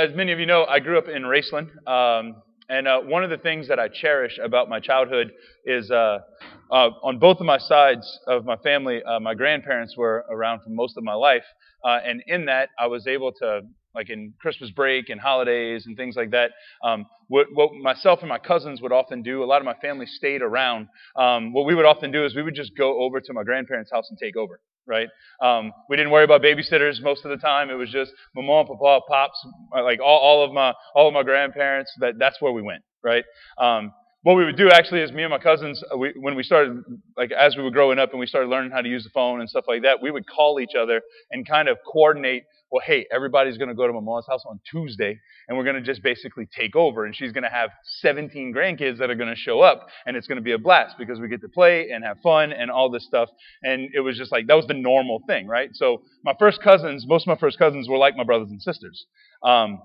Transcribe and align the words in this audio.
as 0.00 0.14
many 0.14 0.32
of 0.32 0.40
you 0.40 0.46
know, 0.46 0.64
I 0.64 0.78
grew 0.80 0.96
up 0.96 1.08
in 1.08 1.24
Raceland. 1.24 1.68
Um, 1.86 2.36
and 2.70 2.88
uh, 2.88 3.00
one 3.00 3.22
of 3.22 3.28
the 3.28 3.36
things 3.36 3.68
that 3.68 3.78
I 3.78 3.88
cherish 3.88 4.38
about 4.42 4.68
my 4.68 4.80
childhood 4.80 5.32
is 5.66 5.90
uh, 5.90 6.20
uh, 6.70 6.90
on 7.02 7.18
both 7.18 7.38
of 7.38 7.46
my 7.46 7.58
sides 7.58 8.18
of 8.26 8.46
my 8.46 8.56
family, 8.56 9.02
uh, 9.02 9.20
my 9.20 9.34
grandparents 9.34 9.96
were 9.98 10.24
around 10.30 10.60
for 10.62 10.70
most 10.70 10.96
of 10.96 11.04
my 11.04 11.12
life. 11.12 11.44
Uh, 11.84 11.98
and 12.04 12.22
in 12.28 12.46
that, 12.46 12.70
I 12.78 12.86
was 12.86 13.06
able 13.06 13.32
to, 13.40 13.62
like 13.94 14.08
in 14.08 14.32
Christmas 14.40 14.70
break 14.70 15.10
and 15.10 15.20
holidays 15.20 15.84
and 15.86 15.96
things 15.96 16.16
like 16.16 16.30
that, 16.30 16.52
um, 16.82 17.04
what, 17.28 17.48
what, 17.52 17.74
myself 17.74 18.20
and 18.20 18.28
my 18.28 18.38
cousins 18.38 18.80
would 18.80 18.92
often 18.92 19.22
do, 19.22 19.42
a 19.42 19.46
lot 19.46 19.60
of 19.60 19.66
my 19.66 19.74
family 19.82 20.06
stayed 20.06 20.40
around. 20.40 20.86
Um, 21.16 21.52
what 21.52 21.66
we 21.66 21.74
would 21.74 21.86
often 21.86 22.10
do 22.10 22.24
is 22.24 22.34
we 22.34 22.42
would 22.42 22.54
just 22.54 22.74
go 22.74 23.02
over 23.02 23.20
to 23.20 23.32
my 23.34 23.42
grandparents' 23.42 23.90
house 23.92 24.06
and 24.08 24.18
take 24.18 24.36
over 24.36 24.60
right? 24.90 25.08
Um, 25.40 25.72
we 25.88 25.96
didn't 25.96 26.10
worry 26.10 26.24
about 26.24 26.42
babysitters 26.42 27.00
most 27.00 27.24
of 27.24 27.30
the 27.30 27.38
time. 27.38 27.70
It 27.70 27.74
was 27.74 27.90
just 27.90 28.12
mom, 28.34 28.66
papa, 28.66 29.00
pops, 29.08 29.46
like 29.72 30.00
all, 30.00 30.18
all 30.18 30.44
of 30.44 30.52
my 30.52 30.74
all 30.94 31.08
of 31.08 31.14
my 31.14 31.22
grandparents. 31.22 31.92
That 32.00 32.18
that's 32.18 32.42
where 32.42 32.52
we 32.52 32.60
went, 32.60 32.82
right? 33.02 33.24
Um, 33.56 33.92
what 34.22 34.34
we 34.34 34.44
would 34.44 34.56
do 34.56 34.70
actually 34.70 35.00
is 35.00 35.12
me 35.12 35.22
and 35.22 35.30
my 35.30 35.38
cousins, 35.38 35.82
uh, 35.92 35.96
we, 35.96 36.12
when 36.18 36.34
we 36.34 36.42
started, 36.42 36.82
like 37.16 37.32
as 37.32 37.56
we 37.56 37.62
were 37.62 37.70
growing 37.70 37.98
up 37.98 38.10
and 38.10 38.20
we 38.20 38.26
started 38.26 38.48
learning 38.48 38.70
how 38.70 38.82
to 38.82 38.88
use 38.88 39.02
the 39.02 39.10
phone 39.10 39.40
and 39.40 39.48
stuff 39.48 39.64
like 39.66 39.82
that, 39.82 40.02
we 40.02 40.10
would 40.10 40.26
call 40.26 40.60
each 40.60 40.74
other 40.78 41.00
and 41.30 41.48
kind 41.48 41.68
of 41.68 41.78
coordinate. 41.90 42.44
Well, 42.70 42.82
hey, 42.86 43.06
everybody's 43.12 43.58
going 43.58 43.68
to 43.68 43.74
go 43.74 43.86
to 43.86 43.92
my 43.92 44.00
mom's 44.00 44.26
house 44.28 44.44
on 44.46 44.60
Tuesday, 44.70 45.18
and 45.48 45.58
we're 45.58 45.64
going 45.64 45.76
to 45.76 45.82
just 45.82 46.02
basically 46.02 46.46
take 46.56 46.76
over, 46.76 47.04
and 47.04 47.16
she's 47.16 47.32
going 47.32 47.42
to 47.42 47.50
have 47.50 47.70
17 48.00 48.54
grandkids 48.54 48.98
that 48.98 49.10
are 49.10 49.16
going 49.16 49.28
to 49.28 49.36
show 49.36 49.60
up, 49.60 49.88
and 50.06 50.16
it's 50.16 50.28
going 50.28 50.36
to 50.36 50.42
be 50.42 50.52
a 50.52 50.58
blast 50.58 50.96
because 50.98 51.18
we 51.18 51.28
get 51.28 51.40
to 51.40 51.48
play 51.48 51.90
and 51.90 52.04
have 52.04 52.18
fun 52.22 52.52
and 52.52 52.70
all 52.70 52.88
this 52.90 53.04
stuff. 53.04 53.28
And 53.62 53.88
it 53.92 54.00
was 54.00 54.16
just 54.16 54.30
like 54.30 54.46
that 54.46 54.54
was 54.54 54.66
the 54.66 54.74
normal 54.74 55.20
thing, 55.26 55.48
right? 55.48 55.70
So 55.72 56.02
my 56.24 56.34
first 56.38 56.62
cousins, 56.62 57.06
most 57.08 57.24
of 57.24 57.28
my 57.28 57.36
first 57.36 57.58
cousins 57.58 57.88
were 57.88 57.98
like 57.98 58.16
my 58.16 58.24
brothers 58.24 58.50
and 58.50 58.62
sisters. 58.62 59.06
Um, 59.42 59.80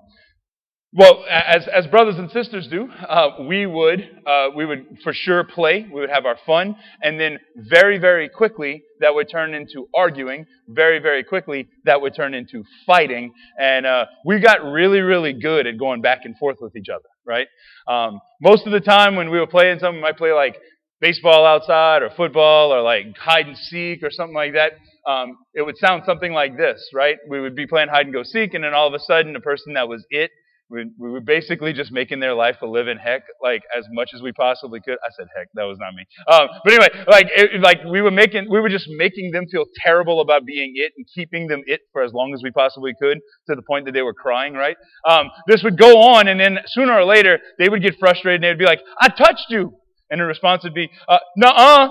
well, 0.97 1.25
as, 1.29 1.67
as 1.67 1.85
brothers 1.87 2.15
and 2.17 2.31
sisters 2.31 2.69
do, 2.71 2.87
uh, 2.89 3.43
we 3.49 3.65
would 3.65 3.99
uh, 4.25 4.47
we 4.55 4.65
would 4.65 4.97
for 5.03 5.11
sure 5.11 5.43
play. 5.43 5.85
We 5.93 5.99
would 5.99 6.09
have 6.09 6.25
our 6.25 6.37
fun, 6.45 6.77
and 7.01 7.19
then 7.19 7.37
very 7.57 7.97
very 7.97 8.29
quickly 8.29 8.81
that 9.01 9.13
would 9.13 9.29
turn 9.29 9.53
into 9.53 9.89
arguing. 9.93 10.45
Very 10.69 10.99
very 10.99 11.25
quickly 11.25 11.67
that 11.83 11.99
would 11.99 12.15
turn 12.15 12.33
into 12.33 12.63
fighting, 12.87 13.33
and 13.59 13.85
uh, 13.85 14.05
we 14.25 14.39
got 14.39 14.63
really 14.63 15.01
really 15.01 15.33
good 15.33 15.67
at 15.67 15.77
going 15.77 16.01
back 16.01 16.19
and 16.23 16.37
forth 16.37 16.59
with 16.61 16.77
each 16.77 16.87
other. 16.87 17.09
Right. 17.25 17.47
Um, 17.89 18.21
most 18.41 18.65
of 18.65 18.71
the 18.71 18.79
time 18.79 19.17
when 19.17 19.29
we 19.29 19.37
were 19.37 19.47
playing 19.47 19.79
something, 19.79 19.97
we 19.97 20.01
might 20.01 20.17
play 20.17 20.31
like 20.31 20.55
baseball 21.01 21.45
outside 21.45 22.03
or 22.03 22.09
football 22.15 22.73
or 22.73 22.81
like 22.81 23.17
hide 23.17 23.47
and 23.47 23.57
seek 23.57 24.01
or 24.01 24.11
something 24.11 24.35
like 24.35 24.53
that. 24.53 24.71
Um, 25.05 25.39
it 25.53 25.61
would 25.61 25.75
sound 25.77 26.03
something 26.05 26.31
like 26.31 26.55
this, 26.55 26.89
right? 26.93 27.17
We 27.27 27.41
would 27.41 27.55
be 27.55 27.67
playing 27.67 27.89
hide 27.89 28.05
and 28.05 28.13
go 28.13 28.23
seek, 28.23 28.53
and 28.53 28.63
then 28.63 28.73
all 28.73 28.87
of 28.87 28.93
a 28.93 28.99
sudden, 28.99 29.33
the 29.33 29.41
person 29.41 29.73
that 29.73 29.89
was 29.89 30.05
it 30.09 30.31
we, 30.69 30.85
we 30.97 31.11
were 31.11 31.21
basically 31.21 31.73
just 31.73 31.91
making 31.91 32.19
their 32.19 32.33
life 32.33 32.57
a 32.61 32.65
living 32.65 32.97
heck, 32.97 33.23
like 33.41 33.61
as 33.77 33.85
much 33.91 34.11
as 34.15 34.21
we 34.21 34.31
possibly 34.31 34.79
could. 34.79 34.97
I 35.03 35.09
said 35.15 35.27
heck, 35.35 35.47
that 35.53 35.63
was 35.63 35.77
not 35.79 35.93
me. 35.93 36.05
Um, 36.27 36.47
but 36.63 36.73
anyway, 36.73 37.05
like 37.07 37.27
it, 37.35 37.61
like 37.61 37.83
we 37.83 38.01
were 38.01 38.11
making, 38.11 38.47
we 38.49 38.59
were 38.59 38.69
just 38.69 38.87
making 38.89 39.31
them 39.31 39.45
feel 39.51 39.65
terrible 39.83 40.21
about 40.21 40.45
being 40.45 40.73
it 40.75 40.93
and 40.97 41.05
keeping 41.13 41.47
them 41.47 41.61
it 41.67 41.81
for 41.93 42.01
as 42.01 42.13
long 42.13 42.33
as 42.33 42.41
we 42.41 42.51
possibly 42.51 42.93
could, 42.99 43.19
to 43.47 43.55
the 43.55 43.61
point 43.61 43.85
that 43.85 43.91
they 43.91 44.01
were 44.01 44.13
crying. 44.13 44.53
Right? 44.53 44.77
Um, 45.07 45.29
this 45.47 45.63
would 45.63 45.77
go 45.77 45.99
on, 46.01 46.27
and 46.27 46.39
then 46.39 46.57
sooner 46.67 46.93
or 46.93 47.05
later 47.05 47.39
they 47.59 47.69
would 47.69 47.83
get 47.83 47.95
frustrated 47.99 48.43
and 48.43 48.51
they'd 48.51 48.63
be 48.63 48.65
like, 48.65 48.81
"I 48.99 49.09
touched 49.09 49.47
you," 49.49 49.73
and 50.09 50.19
the 50.19 50.25
response 50.25 50.63
would 50.63 50.73
be, 50.73 50.89
uh, 51.07 51.19
"Nuh-uh," 51.37 51.89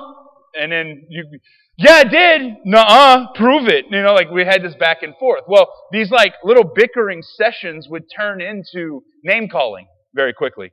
and 0.61 0.73
then 0.73 1.07
you 1.09 1.25
yeah, 1.77 1.95
I 1.95 2.05
did. 2.05 2.57
Nuh-uh. 2.65 3.33
Prove 3.35 3.69
it. 3.69 3.87
You 3.91 4.03
know, 4.03 4.15
like 4.15 4.31
we 4.31 4.45
had 4.45 4.63
this 4.63 4.75
back 4.77 5.03
and 5.03 5.15
forth. 5.17 5.45
Well, 5.49 5.69
these 5.91 6.11
like 6.11 6.35
little 6.45 6.65
bickering 6.65 7.23
sessions 7.23 7.89
would 7.89 8.05
turn 8.15 8.41
into 8.41 9.03
name 9.23 9.49
calling 9.49 9.87
very 10.15 10.33
quickly. 10.33 10.71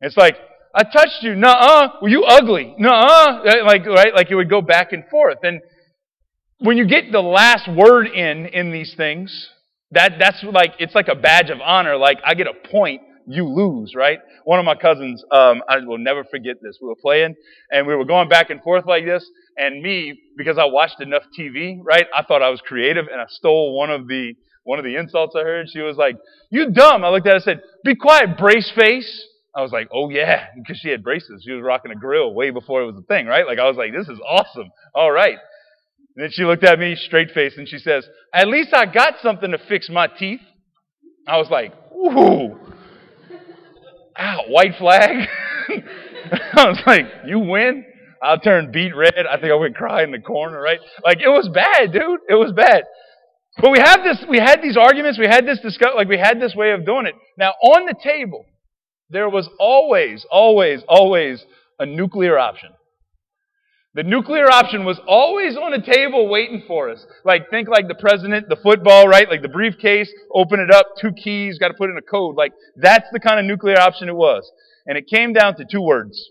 It's 0.00 0.16
like, 0.16 0.36
I 0.74 0.84
touched 0.84 1.22
you. 1.22 1.34
Nuh-uh. 1.34 1.88
Well, 2.00 2.10
you 2.10 2.24
ugly. 2.24 2.74
Nuh-uh. 2.78 3.42
Uh, 3.44 3.64
like, 3.64 3.86
right? 3.86 4.14
Like 4.14 4.30
it 4.30 4.34
would 4.34 4.50
go 4.50 4.62
back 4.62 4.92
and 4.92 5.04
forth. 5.10 5.38
And 5.42 5.60
when 6.58 6.76
you 6.76 6.86
get 6.86 7.12
the 7.12 7.20
last 7.20 7.70
word 7.70 8.06
in, 8.06 8.46
in 8.46 8.72
these 8.72 8.94
things, 8.96 9.50
that, 9.90 10.14
that's 10.18 10.42
like, 10.42 10.74
it's 10.78 10.94
like 10.94 11.08
a 11.08 11.14
badge 11.14 11.50
of 11.50 11.60
honor. 11.60 11.96
Like 11.96 12.18
I 12.24 12.34
get 12.34 12.46
a 12.46 12.68
point 12.68 13.02
you 13.26 13.48
lose, 13.48 13.94
right? 13.94 14.18
One 14.44 14.58
of 14.58 14.64
my 14.64 14.74
cousins, 14.74 15.24
um, 15.30 15.62
I 15.68 15.78
will 15.78 15.98
never 15.98 16.24
forget 16.24 16.56
this. 16.62 16.78
We 16.80 16.88
were 16.88 16.96
playing 16.96 17.34
and 17.70 17.86
we 17.86 17.94
were 17.94 18.04
going 18.04 18.28
back 18.28 18.50
and 18.50 18.62
forth 18.62 18.86
like 18.86 19.04
this. 19.04 19.28
And 19.56 19.82
me, 19.82 20.20
because 20.36 20.58
I 20.58 20.64
watched 20.64 21.00
enough 21.00 21.22
TV, 21.38 21.78
right? 21.82 22.06
I 22.14 22.22
thought 22.22 22.42
I 22.42 22.50
was 22.50 22.60
creative 22.60 23.06
and 23.10 23.20
I 23.20 23.26
stole 23.28 23.76
one 23.76 23.90
of 23.90 24.08
the, 24.08 24.34
one 24.64 24.78
of 24.78 24.84
the 24.84 24.96
insults 24.96 25.34
I 25.36 25.42
heard. 25.42 25.68
She 25.70 25.80
was 25.80 25.96
like, 25.96 26.16
you 26.50 26.70
dumb. 26.70 27.04
I 27.04 27.10
looked 27.10 27.26
at 27.26 27.30
her 27.30 27.34
and 27.36 27.44
said, 27.44 27.62
be 27.84 27.94
quiet, 27.94 28.38
brace 28.38 28.70
face. 28.76 29.26
I 29.54 29.62
was 29.62 29.72
like, 29.72 29.88
oh 29.92 30.08
yeah, 30.08 30.46
because 30.56 30.78
she 30.78 30.88
had 30.88 31.02
braces. 31.02 31.42
She 31.44 31.52
was 31.52 31.62
rocking 31.62 31.92
a 31.92 31.96
grill 31.96 32.32
way 32.34 32.50
before 32.50 32.82
it 32.82 32.86
was 32.86 32.96
a 32.96 33.06
thing, 33.06 33.26
right? 33.26 33.46
Like 33.46 33.58
I 33.58 33.68
was 33.68 33.76
like, 33.76 33.92
this 33.92 34.08
is 34.08 34.18
awesome. 34.26 34.70
All 34.94 35.12
right. 35.12 35.38
And 36.16 36.24
then 36.24 36.30
she 36.30 36.44
looked 36.44 36.64
at 36.64 36.78
me 36.78 36.94
straight 36.94 37.30
face 37.30 37.54
and 37.56 37.68
she 37.68 37.78
says, 37.78 38.06
at 38.34 38.48
least 38.48 38.74
I 38.74 38.86
got 38.86 39.14
something 39.22 39.50
to 39.50 39.58
fix 39.68 39.88
my 39.88 40.06
teeth. 40.06 40.40
I 41.26 41.38
was 41.38 41.48
like, 41.50 41.72
ooh, 41.92 42.58
ow, 44.18 44.44
white 44.48 44.74
flag. 44.78 45.28
I 46.54 46.68
was 46.68 46.80
like, 46.86 47.06
you 47.26 47.38
win? 47.38 47.84
I 48.22 48.36
turned 48.36 48.72
beet 48.72 48.94
red. 48.94 49.26
I 49.28 49.38
think 49.40 49.52
I 49.52 49.56
went 49.56 49.74
cry 49.74 50.04
in 50.04 50.12
the 50.12 50.20
corner, 50.20 50.60
right? 50.60 50.78
Like 51.04 51.18
it 51.20 51.28
was 51.28 51.48
bad, 51.52 51.92
dude. 51.92 52.20
It 52.28 52.34
was 52.34 52.52
bad. 52.52 52.84
But 53.60 53.70
we 53.70 53.80
have 53.80 54.02
this, 54.02 54.24
we 54.28 54.38
had 54.38 54.62
these 54.62 54.76
arguments, 54.76 55.18
we 55.18 55.26
had 55.26 55.46
this 55.46 55.60
discuss, 55.60 55.90
like 55.94 56.08
we 56.08 56.18
had 56.18 56.40
this 56.40 56.54
way 56.54 56.70
of 56.70 56.86
doing 56.86 57.06
it. 57.06 57.14
Now 57.36 57.50
on 57.62 57.86
the 57.86 57.94
table, 58.02 58.46
there 59.10 59.28
was 59.28 59.48
always, 59.58 60.24
always, 60.30 60.82
always 60.88 61.44
a 61.78 61.84
nuclear 61.84 62.38
option. 62.38 62.70
The 63.94 64.02
nuclear 64.02 64.50
option 64.50 64.86
was 64.86 64.98
always 65.06 65.54
on 65.56 65.74
a 65.74 65.84
table 65.84 66.28
waiting 66.28 66.62
for 66.66 66.88
us. 66.88 67.04
Like, 67.26 67.50
think 67.50 67.68
like 67.68 67.88
the 67.88 67.94
president, 67.94 68.48
the 68.48 68.56
football, 68.56 69.06
right? 69.06 69.28
Like 69.28 69.42
the 69.42 69.48
briefcase, 69.48 70.10
open 70.34 70.60
it 70.60 70.70
up, 70.70 70.86
two 70.98 71.12
keys, 71.12 71.58
got 71.58 71.68
to 71.68 71.74
put 71.74 71.90
in 71.90 71.98
a 71.98 72.02
code. 72.02 72.36
Like, 72.36 72.52
that's 72.76 73.06
the 73.12 73.20
kind 73.20 73.38
of 73.38 73.44
nuclear 73.44 73.78
option 73.78 74.08
it 74.08 74.16
was. 74.16 74.50
And 74.86 74.96
it 74.96 75.06
came 75.08 75.34
down 75.34 75.56
to 75.56 75.66
two 75.70 75.82
words. 75.82 76.30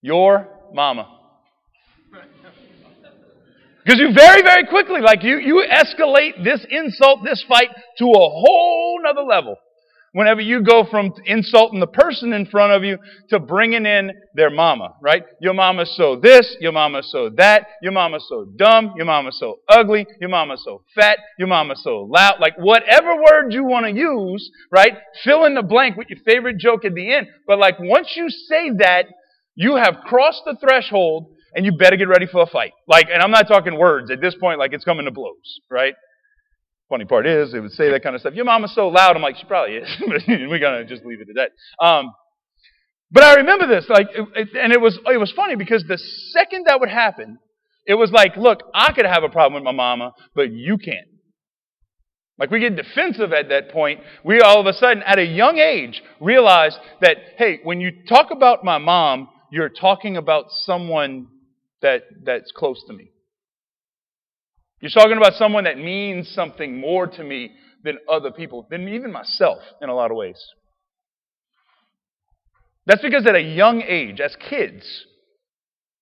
Your 0.00 0.48
mama. 0.72 1.14
Because 3.84 4.00
you 4.00 4.12
very, 4.14 4.42
very 4.42 4.66
quickly, 4.66 5.00
like 5.00 5.22
you, 5.22 5.38
you 5.38 5.64
escalate 5.66 6.44
this 6.44 6.62
insult, 6.68 7.20
this 7.24 7.42
fight 7.48 7.70
to 7.96 8.04
a 8.04 8.18
whole 8.18 9.00
nother 9.02 9.22
level. 9.22 9.56
Whenever 10.12 10.40
you 10.40 10.62
go 10.62 10.84
from 10.90 11.12
insulting 11.26 11.80
the 11.80 11.86
person 11.86 12.32
in 12.32 12.46
front 12.46 12.72
of 12.72 12.82
you 12.82 12.98
to 13.28 13.38
bringing 13.38 13.84
in 13.84 14.10
their 14.34 14.50
mama, 14.50 14.94
right? 15.02 15.22
Your 15.40 15.54
mama's 15.54 15.94
so 15.96 16.16
this, 16.16 16.56
your 16.60 16.72
mama's 16.72 17.10
so 17.10 17.30
that, 17.36 17.66
your 17.82 17.92
mama's 17.92 18.26
so 18.28 18.46
dumb, 18.56 18.94
your 18.96 19.06
mama's 19.06 19.38
so 19.38 19.58
ugly, 19.68 20.06
your 20.20 20.30
mama's 20.30 20.62
so 20.64 20.82
fat, 20.94 21.18
your 21.38 21.48
mama's 21.48 21.82
so 21.82 22.08
loud. 22.10 22.40
Like 22.40 22.54
whatever 22.58 23.16
word 23.16 23.52
you 23.52 23.64
want 23.64 23.86
to 23.86 23.92
use, 23.92 24.50
right? 24.72 24.94
Fill 25.24 25.44
in 25.44 25.54
the 25.54 25.62
blank 25.62 25.96
with 25.96 26.08
your 26.08 26.20
favorite 26.24 26.58
joke 26.58 26.84
at 26.84 26.94
the 26.94 27.12
end. 27.12 27.26
But 27.46 27.58
like 27.58 27.78
once 27.78 28.14
you 28.16 28.30
say 28.30 28.70
that, 28.78 29.06
you 29.54 29.76
have 29.76 29.96
crossed 30.06 30.42
the 30.46 30.56
threshold 30.60 31.34
and 31.54 31.66
you 31.66 31.72
better 31.76 31.96
get 31.96 32.08
ready 32.08 32.26
for 32.26 32.42
a 32.42 32.46
fight. 32.46 32.72
Like, 32.86 33.08
and 33.12 33.20
I'm 33.22 33.30
not 33.30 33.48
talking 33.48 33.76
words 33.76 34.10
at 34.10 34.20
this 34.20 34.34
point, 34.36 34.58
like 34.58 34.72
it's 34.72 34.84
coming 34.84 35.04
to 35.06 35.10
blows, 35.10 35.60
right? 35.70 35.94
Funny 36.88 37.04
part 37.04 37.26
is, 37.26 37.52
they 37.52 37.60
would 37.60 37.72
say 37.72 37.90
that 37.90 38.02
kind 38.02 38.14
of 38.14 38.20
stuff. 38.20 38.34
Your 38.34 38.46
mama's 38.46 38.74
so 38.74 38.88
loud. 38.88 39.14
I'm 39.14 39.22
like, 39.22 39.36
she 39.36 39.44
probably 39.44 39.76
is. 39.76 39.88
We're 40.28 40.58
gonna 40.58 40.84
just 40.84 41.04
leave 41.04 41.20
it 41.20 41.28
at 41.28 41.36
that. 41.36 41.86
Um, 41.86 42.12
but 43.10 43.24
I 43.24 43.34
remember 43.36 43.66
this, 43.66 43.86
like, 43.88 44.08
it, 44.14 44.28
it, 44.34 44.48
and 44.58 44.72
it 44.72 44.80
was 44.80 44.98
it 45.06 45.18
was 45.18 45.32
funny 45.32 45.56
because 45.56 45.84
the 45.86 45.98
second 46.32 46.64
that 46.66 46.80
would 46.80 46.90
happen, 46.90 47.38
it 47.86 47.94
was 47.94 48.10
like, 48.10 48.36
look, 48.36 48.62
I 48.74 48.92
could 48.92 49.06
have 49.06 49.22
a 49.22 49.28
problem 49.28 49.62
with 49.62 49.64
my 49.64 49.76
mama, 49.76 50.12
but 50.34 50.50
you 50.52 50.78
can't. 50.78 51.08
Like 52.38 52.50
we 52.50 52.60
get 52.60 52.76
defensive 52.76 53.32
at 53.32 53.48
that 53.48 53.70
point. 53.70 54.00
We 54.24 54.40
all 54.40 54.60
of 54.60 54.66
a 54.66 54.72
sudden, 54.72 55.02
at 55.04 55.18
a 55.18 55.24
young 55.24 55.58
age, 55.58 56.02
realize 56.20 56.78
that, 57.00 57.16
hey, 57.36 57.60
when 57.64 57.80
you 57.80 57.90
talk 58.08 58.30
about 58.30 58.64
my 58.64 58.78
mom, 58.78 59.28
you're 59.50 59.68
talking 59.68 60.16
about 60.16 60.46
someone 60.50 61.26
that, 61.82 62.02
that's 62.24 62.52
close 62.52 62.82
to 62.86 62.92
me. 62.92 63.10
You're 64.80 64.90
talking 64.90 65.16
about 65.16 65.34
someone 65.34 65.64
that 65.64 65.78
means 65.78 66.28
something 66.28 66.80
more 66.80 67.06
to 67.06 67.24
me 67.24 67.52
than 67.82 67.98
other 68.10 68.30
people, 68.30 68.66
than 68.70 68.88
even 68.88 69.12
myself 69.12 69.58
in 69.82 69.88
a 69.88 69.94
lot 69.94 70.10
of 70.10 70.16
ways. 70.16 70.40
That's 72.86 73.02
because 73.02 73.26
at 73.26 73.34
a 73.34 73.40
young 73.40 73.82
age, 73.82 74.20
as 74.20 74.34
kids, 74.48 75.04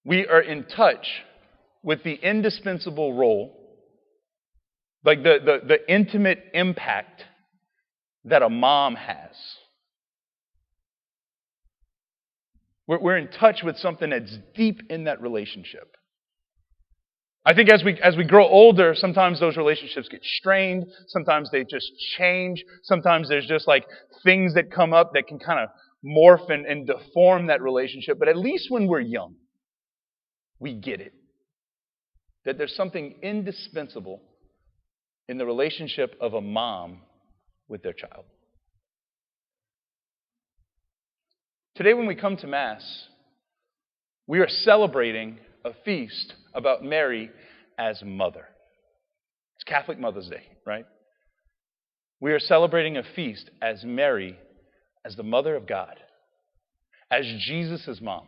we 0.05 0.27
are 0.27 0.41
in 0.41 0.65
touch 0.65 1.07
with 1.83 2.05
the 2.05 2.15
indispensable 2.15 3.15
role, 3.15 3.57
like 5.05 5.23
the, 5.23 5.39
the, 5.45 5.67
the 5.67 5.93
intimate 5.93 6.45
impact 6.55 7.25
that 8.25 8.43
a 8.43 8.49
mom 8.49 8.95
has. 8.95 9.31
We're, 12.87 13.01
we're 13.01 13.17
in 13.17 13.29
touch 13.29 13.63
with 13.65 13.77
something 13.79 14.11
that's 14.11 14.37
deep 14.55 14.83
in 14.91 15.05
that 15.05 15.21
relationship. 15.21 15.97
I 17.47 17.55
think 17.55 17.71
as 17.71 17.85
we, 17.85 17.97
as 18.03 18.17
we 18.17 18.25
grow 18.25 18.45
older, 18.45 18.93
sometimes 18.97 19.39
those 19.39 19.57
relationships 19.57 20.09
get 20.09 20.25
strained. 20.25 20.85
Sometimes 21.07 21.49
they 21.53 21.63
just 21.63 21.93
change. 22.19 22.65
Sometimes 22.83 23.29
there's 23.29 23.47
just 23.47 23.69
like 23.69 23.85
things 24.25 24.55
that 24.55 24.73
come 24.73 24.93
up 24.93 25.13
that 25.15 25.29
can 25.29 25.39
kind 25.39 25.61
of 25.61 25.69
morph 26.05 26.51
and, 26.51 26.67
and 26.67 26.89
deform 26.89 27.47
that 27.47 27.63
relationship. 27.63 28.19
But 28.19 28.27
at 28.29 28.37
least 28.37 28.67
when 28.69 28.89
we're 28.89 29.01
young, 29.01 29.37
we 30.59 30.75
get 30.75 31.01
it. 31.01 31.15
That 32.45 32.59
there's 32.59 32.75
something 32.75 33.15
indispensable 33.23 34.23
in 35.29 35.39
the 35.39 35.47
relationship 35.47 36.17
of 36.21 36.35
a 36.35 36.41
mom 36.41 37.03
with 37.69 37.85
their 37.85 37.93
child. 37.93 38.25
Today, 41.77 41.95
when 41.95 42.07
we 42.07 42.17
come 42.17 42.37
to 42.39 42.47
Mass, 42.49 43.07
we 44.27 44.41
are 44.41 44.49
celebrating 44.49 45.39
a 45.67 45.75
feast 45.85 46.35
about 46.55 46.85
Mary 46.85 47.31
as 47.77 48.01
mother. 48.05 48.47
It's 49.57 49.65
Catholic 49.65 49.99
Mother's 49.99 50.29
Day, 50.29 50.45
right? 50.65 50.87
We 52.21 52.33
are 52.33 52.39
celebrating 52.39 52.97
a 52.97 53.03
feast 53.03 53.51
as 53.61 53.85
Mary, 53.85 54.39
as 55.05 55.17
the 55.17 55.23
mother 55.23 55.57
of 55.57 55.67
God, 55.67 55.97
as 57.11 57.27
Jesus' 57.47 58.01
mom. 58.01 58.23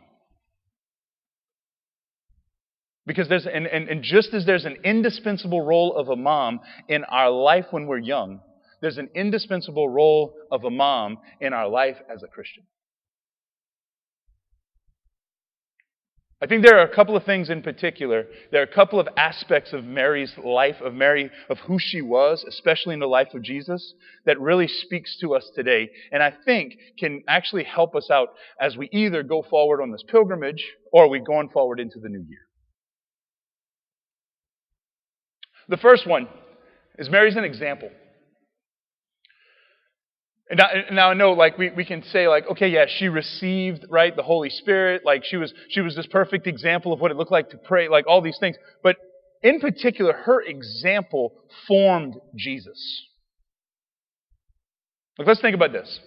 Because 3.07 3.29
there's, 3.29 3.47
and, 3.47 3.65
and, 3.65 3.87
and 3.89 4.03
just 4.03 4.33
as 4.33 4.45
there's 4.45 4.65
an 4.65 4.77
indispensable 4.83 5.61
role 5.61 5.95
of 5.95 6.09
a 6.09 6.15
mom 6.15 6.59
in 6.87 7.03
our 7.05 7.31
life 7.31 7.65
when 7.71 7.87
we're 7.87 7.97
young, 7.97 8.41
there's 8.81 8.97
an 8.97 9.09
indispensable 9.15 9.89
role 9.89 10.35
of 10.51 10.63
a 10.65 10.69
mom 10.69 11.17
in 11.39 11.53
our 11.53 11.67
life 11.67 11.97
as 12.13 12.21
a 12.21 12.27
Christian. 12.27 12.63
I 16.41 16.47
think 16.47 16.63
there 16.63 16.79
are 16.79 16.85
a 16.85 16.95
couple 16.95 17.17
of 17.17 17.25
things 17.25 17.49
in 17.49 17.61
particular. 17.61 18.25
There 18.51 18.61
are 18.61 18.65
a 18.65 18.73
couple 18.73 18.97
of 18.97 19.09
aspects 19.17 19.73
of 19.73 19.83
Mary's 19.83 20.33
life, 20.37 20.77
of 20.79 20.93
Mary, 20.93 21.29
of 21.49 21.57
who 21.59 21.77
she 21.79 22.01
was, 22.01 22.45
especially 22.47 22.93
in 22.93 23.01
the 23.01 23.07
life 23.07 23.33
of 23.33 23.41
Jesus, 23.41 23.93
that 24.25 24.39
really 24.39 24.67
speaks 24.67 25.17
to 25.19 25.35
us 25.35 25.51
today. 25.53 25.89
And 26.13 26.23
I 26.23 26.33
think 26.45 26.75
can 26.97 27.23
actually 27.27 27.65
help 27.65 27.93
us 27.93 28.09
out 28.09 28.29
as 28.59 28.77
we 28.77 28.87
either 28.93 29.21
go 29.21 29.43
forward 29.49 29.81
on 29.81 29.91
this 29.91 30.03
pilgrimage 30.07 30.65
or 30.93 31.09
we 31.09 31.19
going 31.19 31.49
forward 31.49 31.79
into 31.81 31.99
the 31.99 32.07
new 32.07 32.25
year. 32.25 32.47
The 35.67 35.77
first 35.77 36.07
one 36.07 36.29
is 36.97 37.09
Mary's 37.09 37.35
an 37.35 37.43
example. 37.43 37.91
And 40.49 40.59
now, 40.95 41.11
I 41.11 41.13
know, 41.13 41.33
like, 41.33 41.59
we, 41.59 41.69
we 41.69 41.85
can 41.85 42.01
say, 42.03 42.27
like, 42.27 42.47
okay, 42.49 42.69
yeah, 42.69 42.85
she 42.87 43.07
received, 43.07 43.85
right, 43.87 44.15
the 44.15 44.23
Holy 44.23 44.49
Spirit. 44.49 45.03
Like, 45.05 45.23
she 45.23 45.37
was, 45.37 45.53
she 45.69 45.81
was 45.81 45.95
this 45.95 46.07
perfect 46.07 46.47
example 46.47 46.91
of 46.91 46.99
what 46.99 47.11
it 47.11 47.17
looked 47.17 47.31
like 47.31 47.51
to 47.51 47.57
pray, 47.57 47.87
like, 47.87 48.07
all 48.07 48.19
these 48.19 48.37
things. 48.39 48.55
But 48.81 48.95
in 49.43 49.59
particular, 49.59 50.13
her 50.13 50.41
example 50.41 51.33
formed 51.67 52.15
Jesus. 52.35 53.05
Like, 55.19 55.27
let's 55.27 55.41
think 55.41 55.53
about 55.53 55.71
this. 55.71 55.99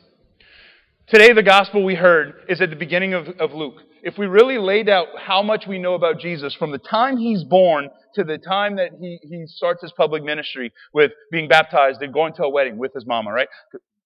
Today, 1.06 1.32
the 1.32 1.42
gospel 1.42 1.84
we 1.84 1.94
heard 1.94 2.34
is 2.48 2.60
at 2.60 2.70
the 2.70 2.76
beginning 2.76 3.14
of, 3.14 3.28
of 3.38 3.52
Luke. 3.52 3.74
If 4.02 4.18
we 4.18 4.26
really 4.26 4.58
laid 4.58 4.88
out 4.88 5.06
how 5.20 5.42
much 5.42 5.66
we 5.68 5.78
know 5.78 5.94
about 5.94 6.18
Jesus 6.18 6.52
from 6.54 6.72
the 6.72 6.78
time 6.78 7.16
he's 7.16 7.44
born 7.44 7.90
to 8.16 8.24
the 8.24 8.38
time 8.38 8.76
that 8.76 8.90
he, 9.00 9.20
he 9.22 9.44
starts 9.46 9.82
his 9.82 9.92
public 9.92 10.24
ministry 10.24 10.72
with 10.92 11.12
being 11.30 11.48
baptized 11.48 12.02
and 12.02 12.12
going 12.12 12.34
to 12.34 12.42
a 12.42 12.48
wedding 12.48 12.76
with 12.76 12.92
his 12.92 13.06
mama, 13.06 13.32
right? 13.32 13.48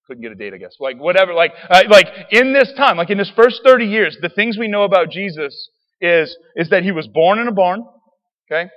Couldn't 0.07 0.23
get 0.23 0.31
a 0.31 0.35
date, 0.35 0.53
I 0.53 0.57
guess. 0.57 0.75
Like 0.79 0.97
whatever, 0.97 1.33
like 1.33 1.53
uh, 1.69 1.83
like 1.89 2.07
in 2.31 2.53
this 2.53 2.71
time, 2.77 2.97
like 2.97 3.09
in 3.09 3.19
his 3.19 3.31
first 3.35 3.61
30 3.63 3.85
years, 3.85 4.17
the 4.21 4.29
things 4.29 4.57
we 4.57 4.67
know 4.67 4.83
about 4.83 5.11
Jesus 5.11 5.69
is 6.01 6.35
is 6.55 6.69
that 6.69 6.83
he 6.83 6.91
was 6.91 7.07
born 7.07 7.39
in 7.39 7.47
a 7.47 7.51
barn. 7.51 7.83
Okay, 8.49 8.69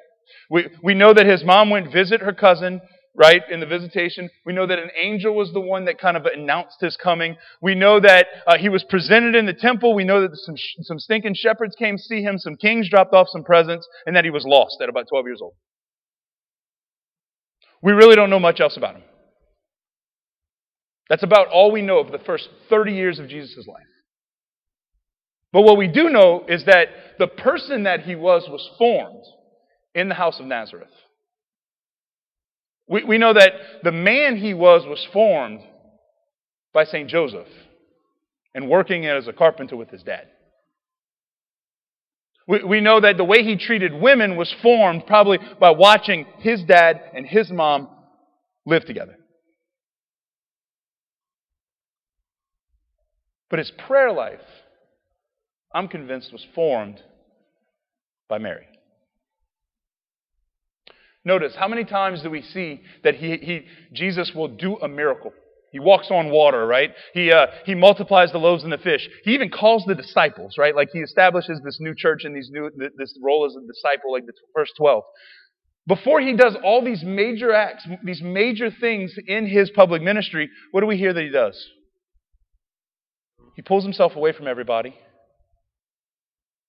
we 0.51 0.69
we 0.83 0.95
know 0.95 1.15
that 1.15 1.27
his 1.27 1.45
mom 1.45 1.71
went 1.71 1.93
visit 1.93 2.21
her 2.21 2.33
cousin. 2.33 2.81
Right 3.13 3.43
in 3.51 3.59
the 3.59 3.67
visitation, 3.67 4.31
we 4.47 4.53
know 4.53 4.69
that 4.69 4.79
an 4.79 4.91
angel 4.99 5.35
was 5.35 5.53
the 5.53 5.61
one 5.61 5.87
that 5.87 5.99
kind 5.99 6.17
of 6.17 6.27
announced 6.27 6.77
his 6.81 6.97
coming. 6.97 7.37
We 7.61 7.75
know 7.75 7.99
that 7.99 8.29
uh, 8.47 8.57
he 8.57 8.69
was 8.69 8.85
presented 8.85 9.35
in 9.35 9.47
the 9.47 9.53
temple. 9.53 9.97
We 9.97 10.05
know 10.05 10.23
that 10.23 10.37
some 10.37 10.55
some 10.83 11.01
stinking 11.01 11.35
shepherds 11.35 11.75
came 11.77 11.99
see 11.99 12.23
him. 12.23 12.39
Some 12.39 12.55
kings 12.55 12.89
dropped 12.89 13.13
off 13.13 13.27
some 13.29 13.43
presents, 13.43 13.87
and 14.07 14.15
that 14.15 14.25
he 14.25 14.31
was 14.31 14.45
lost 14.47 14.77
at 14.81 14.89
about 14.89 15.09
12 15.09 15.27
years 15.27 15.41
old. 15.43 15.55
We 17.83 17.93
really 17.93 18.15
don't 18.15 18.31
know 18.31 18.39
much 18.39 18.61
else 18.61 18.77
about 18.77 18.95
him. 18.95 19.03
That's 21.11 21.25
about 21.25 21.49
all 21.49 21.73
we 21.73 21.83
know 21.83 21.99
of 21.99 22.13
the 22.13 22.21
first 22.21 22.49
30 22.71 22.93
years 22.93 23.19
of 23.19 23.29
Jesus' 23.29 23.67
life. 23.67 23.83
But 25.53 25.63
what 25.63 25.77
we 25.77 25.89
do 25.89 26.09
know 26.09 26.45
is 26.49 26.65
that 26.67 26.87
the 27.19 27.27
person 27.27 27.83
that 27.83 28.03
he 28.03 28.15
was 28.15 28.47
was 28.49 28.67
formed 28.79 29.25
in 29.93 30.09
the 30.09 30.15
house 30.15 30.39
of 30.39 30.47
Nazareth. 30.47 30.89
We, 32.89 33.03
we 33.03 33.19
know 33.19 33.35
that 33.35 33.53
the 33.83 33.91
man 33.91 34.37
he 34.37 34.55
was 34.55 34.87
was 34.87 35.05
formed 35.13 35.61
by 36.73 36.85
St. 36.85 37.09
Joseph 37.09 37.49
and 38.55 38.71
working 38.71 39.05
as 39.07 39.27
a 39.27 39.33
carpenter 39.33 39.77
with 39.77 39.91
his 39.91 40.05
dad. 40.05 40.29
We, 42.47 42.63
we 42.63 42.81
know 42.81 43.01
that 43.01 43.17
the 43.17 43.25
way 43.25 43.43
he 43.43 43.57
treated 43.57 43.93
women 43.93 44.37
was 44.37 44.55
formed 44.63 45.07
probably 45.09 45.39
by 45.59 45.71
watching 45.71 46.27
his 46.39 46.63
dad 46.63 47.01
and 47.15 47.27
his 47.27 47.51
mom 47.51 47.89
live 48.65 48.85
together. 48.85 49.17
But 53.51 53.59
his 53.59 53.73
prayer 53.87 54.13
life, 54.13 54.41
I'm 55.75 55.89
convinced, 55.89 56.33
was 56.33 56.47
formed 56.55 57.03
by 58.29 58.39
Mary. 58.39 58.67
Notice 61.25 61.55
how 61.59 61.69
many 61.69 61.85
times 61.85 62.23
do 62.23 62.31
we 62.31 62.41
see 62.41 62.81
that 63.05 63.17
he, 63.17 63.37
he, 63.37 63.67
Jesus 63.93 64.33
will 64.35 64.49
do 64.49 64.77
a 64.77 64.89
miracle? 64.89 65.33
He 65.73 65.79
walks 65.79 66.09
on 66.11 66.31
water, 66.31 66.67
right? 66.67 66.93
He, 67.13 67.31
uh, 67.31 67.47
he 67.65 67.75
multiplies 67.75 68.33
the 68.33 68.39
loaves 68.39 68.65
and 68.65 68.73
the 68.73 68.79
fish. 68.79 69.09
He 69.25 69.35
even 69.35 69.51
calls 69.51 69.85
the 69.87 69.95
disciples, 69.95 70.55
right? 70.59 70.75
Like 70.75 70.89
he 70.93 71.01
establishes 71.01 71.61
this 71.63 71.79
new 71.81 71.95
church 71.95 72.23
and 72.25 72.35
these 72.35 72.49
new, 72.51 72.71
this 72.97 73.17
role 73.23 73.47
as 73.47 73.55
a 73.55 73.67
disciple, 73.67 74.13
like 74.13 74.27
the 74.27 74.33
first 74.55 74.73
12. 74.79 75.05
Before 75.87 76.21
he 76.21 76.35
does 76.37 76.57
all 76.65 76.85
these 76.85 77.05
major 77.05 77.53
acts, 77.53 77.87
these 78.05 78.23
major 78.23 78.71
things 78.71 79.15
in 79.27 79.47
his 79.47 79.71
public 79.71 80.03
ministry, 80.03 80.49
what 80.73 80.81
do 80.81 80.87
we 80.87 80.97
hear 80.97 81.13
that 81.13 81.23
he 81.23 81.31
does? 81.31 81.57
He 83.61 83.63
pulls 83.63 83.85
himself 83.85 84.17
away 84.17 84.33
from 84.33 84.49
everybody. 84.49 84.95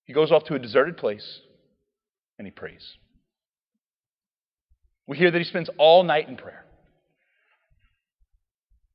He 0.04 0.12
goes 0.12 0.30
off 0.30 0.44
to 0.44 0.54
a 0.54 0.58
deserted 0.58 0.98
place 0.98 1.40
and 2.38 2.46
he 2.46 2.50
prays. 2.50 2.86
We 5.06 5.16
hear 5.16 5.30
that 5.30 5.38
he 5.38 5.44
spends 5.44 5.70
all 5.78 6.02
night 6.02 6.28
in 6.28 6.36
prayer. 6.36 6.66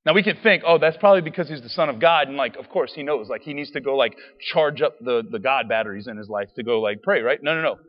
Now 0.05 0.13
we 0.13 0.21
can 0.21 0.37
think, 0.43 0.61
oh, 0.63 0.77
that's 0.77 0.97
probably 0.97 1.21
because 1.21 1.49
he's 1.49 1.63
the 1.63 1.69
son 1.69 1.89
of 1.89 1.99
God, 1.99 2.27
and 2.27 2.37
like, 2.37 2.55
of 2.55 2.69
course, 2.69 2.91
he 2.93 3.01
knows, 3.01 3.29
like, 3.29 3.41
he 3.41 3.55
needs 3.55 3.71
to 3.71 3.81
go 3.81 3.95
like 3.95 4.13
charge 4.53 4.83
up 4.83 4.99
the, 5.01 5.23
the 5.27 5.39
God 5.39 5.67
batteries 5.67 6.05
in 6.05 6.17
his 6.17 6.29
life 6.29 6.49
to 6.55 6.61
go 6.61 6.79
like 6.79 7.01
pray, 7.01 7.21
right? 7.21 7.41
No, 7.41 7.55
no, 7.55 7.63
no. 7.63 7.79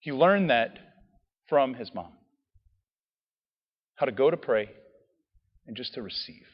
He 0.00 0.12
learned 0.12 0.50
that 0.50 0.78
from 1.48 1.72
his 1.72 1.90
mom. 1.94 2.12
How 3.94 4.04
to 4.04 4.12
go 4.12 4.30
to 4.30 4.36
pray 4.36 4.68
and 5.66 5.78
just 5.78 5.94
to 5.94 6.02
receive. 6.02 6.44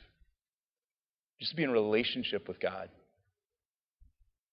Just 1.43 1.51
to 1.51 1.57
be 1.57 1.65
in 1.65 1.73
relationship 1.73 2.47
with 2.47 2.61
God, 2.61 2.89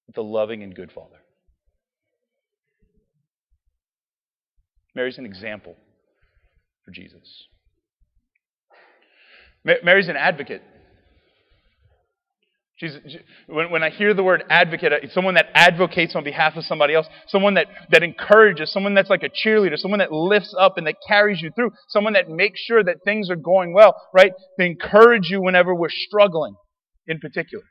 with 0.07 0.15
the 0.15 0.23
loving 0.23 0.63
and 0.63 0.75
good 0.75 0.91
Father. 0.91 1.17
Mary's 4.95 5.19
an 5.19 5.25
example 5.27 5.75
for 6.83 6.89
Jesus. 6.89 7.45
Mary's 9.63 10.07
an 10.07 10.15
advocate. 10.15 10.63
She, 12.77 12.89
when, 13.45 13.69
when 13.69 13.83
I 13.83 13.91
hear 13.91 14.15
the 14.15 14.23
word 14.23 14.43
advocate, 14.49 14.91
someone 15.11 15.35
that 15.35 15.45
advocates 15.53 16.15
on 16.15 16.23
behalf 16.23 16.53
of 16.55 16.63
somebody 16.63 16.95
else, 16.95 17.05
someone 17.27 17.53
that, 17.53 17.67
that 17.91 18.01
encourages, 18.01 18.73
someone 18.73 18.95
that's 18.95 19.11
like 19.11 19.21
a 19.21 19.29
cheerleader, 19.29 19.77
someone 19.77 19.99
that 19.99 20.11
lifts 20.11 20.55
up 20.59 20.79
and 20.79 20.87
that 20.87 20.95
carries 21.07 21.39
you 21.39 21.51
through, 21.51 21.69
someone 21.87 22.13
that 22.13 22.29
makes 22.29 22.59
sure 22.59 22.83
that 22.83 23.03
things 23.05 23.29
are 23.29 23.35
going 23.35 23.73
well, 23.73 23.93
right? 24.11 24.31
They 24.57 24.65
encourage 24.65 25.29
you 25.29 25.39
whenever 25.39 25.75
we're 25.75 25.89
struggling 25.91 26.55
in 27.09 27.19
particular. 27.19 27.65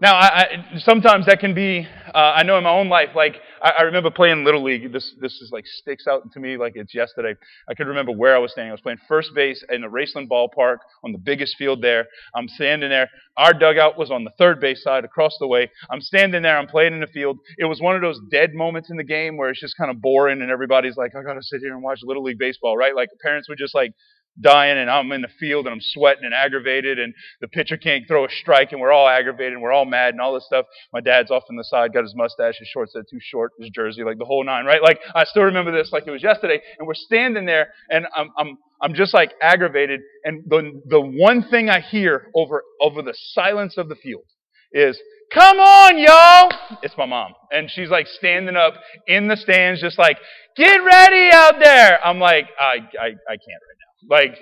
Now, 0.00 0.16
I, 0.16 0.26
I, 0.26 0.78
sometimes 0.78 1.26
that 1.26 1.38
can 1.38 1.54
be, 1.54 1.86
uh, 2.14 2.18
I 2.18 2.42
know 2.42 2.58
in 2.58 2.64
my 2.64 2.70
own 2.70 2.88
life, 2.88 3.10
like, 3.14 3.36
I, 3.62 3.70
I, 3.78 3.82
remember 3.82 4.10
playing 4.10 4.44
Little 4.44 4.62
League. 4.62 4.92
This, 4.92 5.14
this 5.20 5.32
is 5.34 5.50
like 5.52 5.64
sticks 5.66 6.06
out 6.06 6.30
to 6.32 6.40
me 6.40 6.56
like 6.58 6.72
it's 6.74 6.94
yesterday. 6.94 7.34
I 7.70 7.74
could 7.74 7.86
remember 7.86 8.12
where 8.12 8.34
I 8.34 8.38
was 8.38 8.52
standing. 8.52 8.70
I 8.70 8.74
was 8.74 8.80
playing 8.80 8.98
first 9.08 9.30
base 9.34 9.64
in 9.70 9.80
the 9.82 9.86
Raceland 9.86 10.28
ballpark 10.28 10.78
on 11.04 11.12
the 11.12 11.18
biggest 11.18 11.56
field 11.56 11.80
there. 11.80 12.06
I'm 12.34 12.48
standing 12.48 12.90
there. 12.90 13.08
Our 13.38 13.54
dugout 13.54 13.96
was 13.96 14.10
on 14.10 14.24
the 14.24 14.32
third 14.36 14.60
base 14.60 14.82
side 14.82 15.04
across 15.04 15.36
the 15.38 15.46
way. 15.46 15.70
I'm 15.90 16.00
standing 16.00 16.42
there. 16.42 16.58
I'm 16.58 16.66
playing 16.66 16.92
in 16.92 17.00
the 17.00 17.06
field. 17.06 17.38
It 17.56 17.64
was 17.64 17.80
one 17.80 17.96
of 17.96 18.02
those 18.02 18.20
dead 18.30 18.50
moments 18.52 18.90
in 18.90 18.96
the 18.96 19.04
game 19.04 19.36
where 19.36 19.48
it's 19.48 19.60
just 19.60 19.76
kind 19.78 19.90
of 19.90 20.02
boring 20.02 20.42
and 20.42 20.50
everybody's 20.50 20.96
like, 20.96 21.12
I 21.16 21.22
gotta 21.22 21.42
sit 21.42 21.60
here 21.60 21.72
and 21.72 21.82
watch 21.82 22.00
Little 22.02 22.24
League 22.24 22.38
baseball, 22.38 22.76
right? 22.76 22.94
Like 22.94 23.08
parents 23.22 23.48
would 23.48 23.58
just 23.58 23.74
like, 23.74 23.92
dying 24.40 24.78
and 24.78 24.90
I'm 24.90 25.10
in 25.12 25.22
the 25.22 25.28
field 25.38 25.66
and 25.66 25.74
I'm 25.74 25.80
sweating 25.80 26.24
and 26.24 26.34
aggravated 26.34 26.98
and 26.98 27.14
the 27.40 27.48
pitcher 27.48 27.76
can't 27.76 28.06
throw 28.06 28.24
a 28.24 28.28
strike 28.30 28.72
and 28.72 28.80
we're 28.80 28.92
all 28.92 29.08
aggravated 29.08 29.52
and 29.54 29.62
we're 29.62 29.72
all 29.72 29.84
mad 29.84 30.14
and 30.14 30.20
all 30.20 30.34
this 30.34 30.46
stuff. 30.46 30.66
My 30.92 31.00
dad's 31.00 31.30
off 31.30 31.44
on 31.48 31.56
the 31.56 31.64
side, 31.64 31.92
got 31.92 32.02
his 32.02 32.14
mustache, 32.14 32.56
his 32.58 32.68
shorts 32.68 32.94
are 32.96 33.02
too 33.02 33.20
short, 33.20 33.52
his 33.58 33.70
jersey, 33.70 34.02
like 34.04 34.18
the 34.18 34.24
whole 34.24 34.44
nine, 34.44 34.64
right? 34.64 34.82
Like 34.82 35.00
I 35.14 35.24
still 35.24 35.44
remember 35.44 35.70
this 35.70 35.92
like 35.92 36.06
it 36.06 36.10
was 36.10 36.22
yesterday 36.22 36.60
and 36.78 36.86
we're 36.86 36.94
standing 36.94 37.46
there 37.46 37.68
and 37.90 38.06
I'm, 38.14 38.30
I'm, 38.36 38.58
I'm 38.80 38.94
just 38.94 39.14
like 39.14 39.32
aggravated 39.40 40.00
and 40.24 40.42
the, 40.46 40.80
the 40.86 41.00
one 41.00 41.48
thing 41.48 41.70
I 41.70 41.80
hear 41.80 42.28
over, 42.34 42.62
over 42.80 43.02
the 43.02 43.14
silence 43.32 43.78
of 43.78 43.88
the 43.88 43.96
field 43.96 44.24
is, 44.72 44.98
Come 45.32 45.58
on, 45.58 45.98
y'all! 45.98 46.78
It's 46.82 46.96
my 46.96 47.06
mom. 47.06 47.32
And 47.50 47.70
she's 47.70 47.88
like 47.88 48.06
standing 48.06 48.56
up 48.56 48.74
in 49.08 49.26
the 49.26 49.36
stands, 49.36 49.80
just 49.80 49.98
like, 49.98 50.18
get 50.56 50.76
ready 50.76 51.30
out 51.32 51.54
there. 51.60 51.98
I'm 52.06 52.20
like, 52.20 52.46
I, 52.58 52.76
I, 53.00 53.06
I 53.06 53.36
can't 53.36 53.62
right 53.62 53.78
now. 53.80 53.83
Like, 54.08 54.36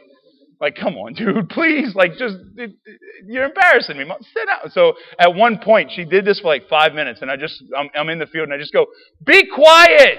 like, 0.63 0.77
come 0.77 0.95
on, 0.97 1.13
dude, 1.15 1.49
please. 1.49 1.95
Like, 1.95 2.13
just, 2.13 2.37
it, 2.57 2.71
it, 2.85 3.01
you're 3.27 3.45
embarrassing 3.45 3.99
me. 3.99 4.05
Mom. 4.05 4.19
Sit 4.23 4.47
down. 4.47 4.71
So 4.71 4.95
at 5.19 5.35
one 5.35 5.59
point, 5.59 5.91
she 5.93 6.05
did 6.05 6.25
this 6.25 6.41
for 6.41 6.47
like 6.47 6.69
five 6.69 6.95
minutes, 6.95 7.21
and 7.21 7.31
I 7.31 7.37
just, 7.37 7.63
I'm, 7.77 7.91
I'm 7.97 8.09
in 8.09 8.21
the 8.21 8.27
field, 8.27 8.45
and 8.45 8.55
I 8.55 8.59
just 8.59 8.73
go, 8.73 8.87
be 9.27 9.49
quiet. 9.53 10.19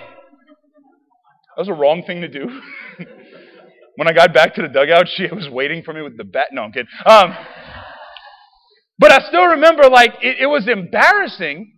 That 1.55 1.61
was 1.61 1.69
a 1.69 1.73
wrong 1.73 2.03
thing 2.05 2.21
to 2.21 2.27
do. 2.27 2.61
when 3.95 4.07
I 4.07 4.13
got 4.13 4.33
back 4.33 4.55
to 4.55 4.61
the 4.61 4.67
dugout, 4.67 5.07
she 5.07 5.27
was 5.27 5.47
waiting 5.49 5.81
for 5.81 5.93
me 5.93 6.01
with 6.01 6.17
the 6.17 6.25
bat. 6.25 6.47
No, 6.51 6.63
I'm 6.63 6.71
kidding. 6.73 6.89
Um, 7.05 7.35
but 8.99 9.11
I 9.11 9.19
still 9.27 9.45
remember, 9.45 9.87
like, 9.89 10.15
it, 10.21 10.37
it 10.41 10.47
was 10.47 10.67
embarrassing, 10.67 11.77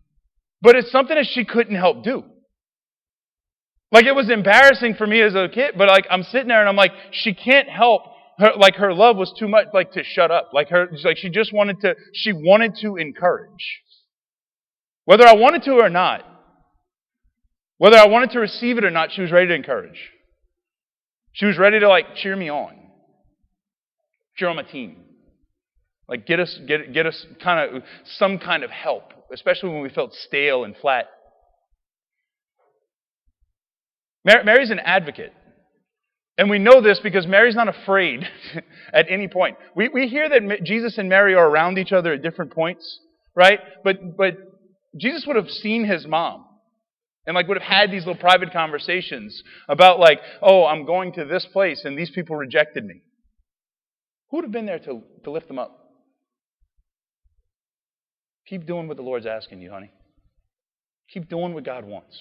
but 0.61 0.75
it's 0.75 0.91
something 0.91 1.15
that 1.15 1.27
she 1.31 1.45
couldn't 1.45 1.75
help 1.75 2.03
do. 2.03 2.23
Like, 3.95 4.07
it 4.07 4.13
was 4.13 4.29
embarrassing 4.29 4.95
for 4.95 5.07
me 5.07 5.21
as 5.21 5.35
a 5.35 5.47
kid, 5.47 5.75
but 5.77 5.87
like, 5.87 6.05
I'm 6.09 6.23
sitting 6.23 6.49
there 6.49 6.59
and 6.59 6.67
I'm 6.67 6.75
like, 6.75 6.91
she 7.11 7.33
can't 7.33 7.69
help. 7.69 8.01
Her, 8.37 8.51
like, 8.57 8.75
her 8.75 8.93
love 8.93 9.15
was 9.15 9.33
too 9.39 9.47
much, 9.47 9.67
like, 9.73 9.93
to 9.93 10.03
shut 10.03 10.31
up. 10.31 10.49
Like, 10.51 10.67
her, 10.67 10.89
like, 11.05 11.15
she 11.15 11.29
just 11.29 11.53
wanted 11.53 11.79
to, 11.79 11.95
she 12.13 12.33
wanted 12.33 12.75
to 12.81 12.97
encourage. 12.97 13.79
Whether 15.05 15.25
I 15.25 15.35
wanted 15.35 15.63
to 15.63 15.75
or 15.75 15.89
not, 15.89 16.25
whether 17.77 17.95
I 17.95 18.07
wanted 18.07 18.31
to 18.31 18.39
receive 18.39 18.77
it 18.77 18.83
or 18.83 18.91
not, 18.91 19.13
she 19.13 19.21
was 19.21 19.31
ready 19.31 19.47
to 19.47 19.53
encourage. 19.53 20.11
She 21.31 21.45
was 21.45 21.57
ready 21.57 21.79
to, 21.79 21.87
like, 21.87 22.15
cheer 22.17 22.35
me 22.35 22.49
on, 22.49 22.75
cheer 24.35 24.49
on 24.49 24.57
my 24.57 24.63
team. 24.63 24.97
Like 26.09 26.27
get 26.27 26.41
us 26.41 26.59
get 26.67 26.93
get 26.93 27.05
us 27.05 27.25
kind 27.41 27.77
of 27.77 27.83
some 28.17 28.39
kind 28.39 28.65
of 28.65 28.71
help, 28.71 29.13
especially 29.33 29.69
when 29.69 29.81
we 29.81 29.89
felt 29.89 30.13
stale 30.13 30.65
and 30.65 30.75
flat. 30.75 31.05
Mary's 34.25 34.71
an 34.71 34.79
advocate. 34.79 35.33
And 36.37 36.49
we 36.49 36.59
know 36.59 36.81
this 36.81 36.99
because 37.01 37.25
Mary's 37.25 37.55
not 37.55 37.69
afraid 37.69 38.27
at 38.93 39.05
any 39.09 39.27
point. 39.27 39.57
We, 39.75 39.87
we 39.87 40.07
hear 40.07 40.27
that 40.27 40.63
Jesus 40.63 40.97
and 40.97 41.07
Mary 41.07 41.33
are 41.33 41.47
around 41.47 41.77
each 41.77 41.93
other 41.93 42.13
at 42.13 42.21
different 42.21 42.51
points, 42.51 42.99
right? 43.35 43.59
But, 43.83 44.17
but 44.17 44.33
Jesus 44.97 45.23
would 45.27 45.37
have 45.37 45.49
seen 45.49 45.85
his 45.85 46.05
mom 46.05 46.45
and 47.25 47.35
like 47.35 47.47
would 47.47 47.61
have 47.61 47.67
had 47.67 47.91
these 47.91 48.05
little 48.05 48.19
private 48.19 48.51
conversations 48.51 49.43
about 49.69 49.99
like, 49.99 50.19
oh, 50.41 50.65
I'm 50.65 50.85
going 50.85 51.13
to 51.13 51.25
this 51.25 51.47
place 51.53 51.83
and 51.85 51.97
these 51.97 52.11
people 52.11 52.35
rejected 52.35 52.83
me. 52.83 53.01
Who 54.29 54.37
would 54.37 54.45
have 54.45 54.51
been 54.51 54.65
there 54.65 54.79
to, 54.79 55.01
to 55.23 55.31
lift 55.31 55.47
them 55.47 55.59
up? 55.59 55.85
Keep 58.47 58.67
doing 58.67 58.87
what 58.87 58.97
the 58.97 59.03
Lord's 59.03 59.25
asking 59.25 59.61
you, 59.61 59.71
honey. 59.71 59.91
Keep 61.13 61.29
doing 61.29 61.53
what 61.53 61.63
God 61.63 61.85
wants. 61.85 62.15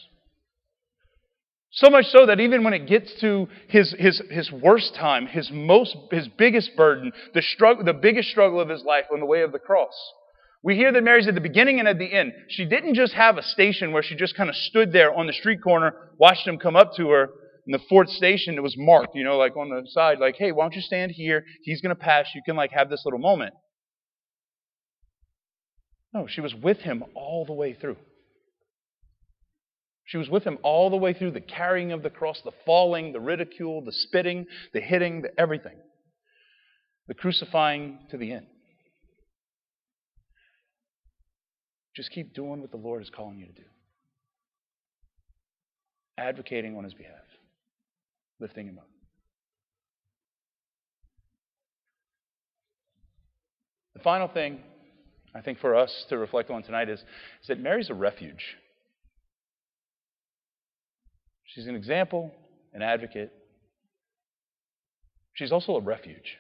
So 1.75 1.91
much 1.91 2.07
so 2.07 2.27
that 2.27 2.39
even 2.39 2.63
when 2.63 2.73
it 2.73 2.87
gets 2.87 3.13
to 3.21 3.49
his, 3.69 3.93
his, 3.99 4.23
his 4.31 4.53
worst 4.53 4.95
time, 4.95 5.27
his 5.27 5.51
most 5.53 5.97
his 6.13 6.29
biggest 6.29 6.77
burden, 6.77 7.13
the 7.35 7.43
struggle 7.43 7.85
the 7.85 7.93
biggest 7.93 8.29
struggle 8.29 8.61
of 8.61 8.69
his 8.69 8.85
life 8.85 9.07
on 9.13 9.19
the 9.19 9.27
way 9.27 9.43
of 9.43 9.51
the 9.51 9.59
cross. 9.59 9.95
We 10.63 10.77
hear 10.77 10.93
that 10.93 11.03
Mary's 11.03 11.27
at 11.27 11.35
the 11.35 11.41
beginning 11.41 11.81
and 11.81 11.89
at 11.89 11.99
the 11.99 12.13
end. 12.13 12.33
She 12.49 12.65
didn't 12.65 12.95
just 12.95 13.13
have 13.15 13.39
a 13.39 13.43
station 13.43 13.93
where 13.93 14.05
she 14.05 14.15
just 14.15 14.37
kind 14.37 14.49
of 14.49 14.55
stood 14.55 14.93
there 14.93 15.13
on 15.13 15.27
the 15.27 15.33
street 15.33 15.63
corner, 15.63 15.95
watched 16.17 16.47
him 16.47 16.59
come 16.59 16.77
up 16.77 16.93
to 16.97 17.11
her. 17.11 17.29
In 17.67 17.73
the 17.73 17.81
fourth 17.89 18.09
station, 18.11 18.55
it 18.55 18.63
was 18.63 18.77
marked, 18.79 19.17
you 19.17 19.25
know, 19.25 19.37
like 19.37 19.57
on 19.57 19.69
the 19.71 19.83
side, 19.91 20.19
like, 20.21 20.37
hey, 20.39 20.53
why 20.53 20.65
don't 20.65 20.75
you 20.75 20.81
stand 20.81 21.11
here? 21.13 21.45
He's 21.65 21.81
going 21.81 21.95
to 21.95 22.01
pass. 22.01 22.27
You 22.35 22.43
can 22.45 22.57
like 22.57 22.71
have 22.71 22.89
this 22.89 23.03
little 23.05 23.19
moment. 23.19 23.55
No, 26.13 26.27
she 26.29 26.41
was 26.41 26.55
with 26.55 26.79
him 26.79 27.03
all 27.15 27.45
the 27.45 27.53
way 27.53 27.75
through. 27.75 27.97
She 30.07 30.19
was 30.19 30.29
with 30.29 30.45
him 30.45 30.59
all 30.63 30.91
the 30.91 30.97
way 30.97 31.15
through 31.15 31.31
the 31.31 31.41
carrying 31.41 31.93
of 31.93 32.03
the 32.03 32.11
cross, 32.11 32.41
the 32.45 32.53
falling, 32.67 33.13
the 33.13 33.21
ridicule, 33.21 33.81
the 33.81 33.93
spitting, 33.93 34.47
the 34.73 34.81
hitting, 34.81 35.23
the 35.23 35.39
everything. 35.41 35.77
The 37.09 37.15
crucifying 37.15 37.99
to 38.11 38.19
the 38.19 38.33
end. 38.33 38.47
Just 41.95 42.11
keep 42.11 42.35
doing 42.35 42.61
what 42.61 42.71
the 42.71 42.77
Lord 42.77 43.03
is 43.03 43.11
calling 43.11 43.39
you 43.39 43.47
to 43.47 43.53
do. 43.53 43.63
Advocating 46.19 46.77
on 46.77 46.85
his 46.85 46.95
behalf, 46.95 47.15
lifting 48.41 48.67
him 48.67 48.79
up. 48.79 48.89
The 53.95 54.01
final 54.01 54.29
thing 54.29 54.59
I 55.35 55.41
think 55.41 55.59
for 55.59 55.75
us 55.75 56.07
to 56.09 56.19
reflect 56.19 56.51
on 56.51 56.63
tonight 56.63 56.89
is, 56.89 57.01
is 57.01 57.49
that 57.49 57.61
Mary's 57.61 57.91
a 57.91 57.95
refuge. 57.95 58.57
She's 61.55 61.69
an 61.69 61.77
example, 61.77 62.33
an 62.73 62.83
advocate. 62.83 63.33
She's 65.35 65.53
also 65.53 65.77
a 65.77 65.81
refuge. 65.81 66.37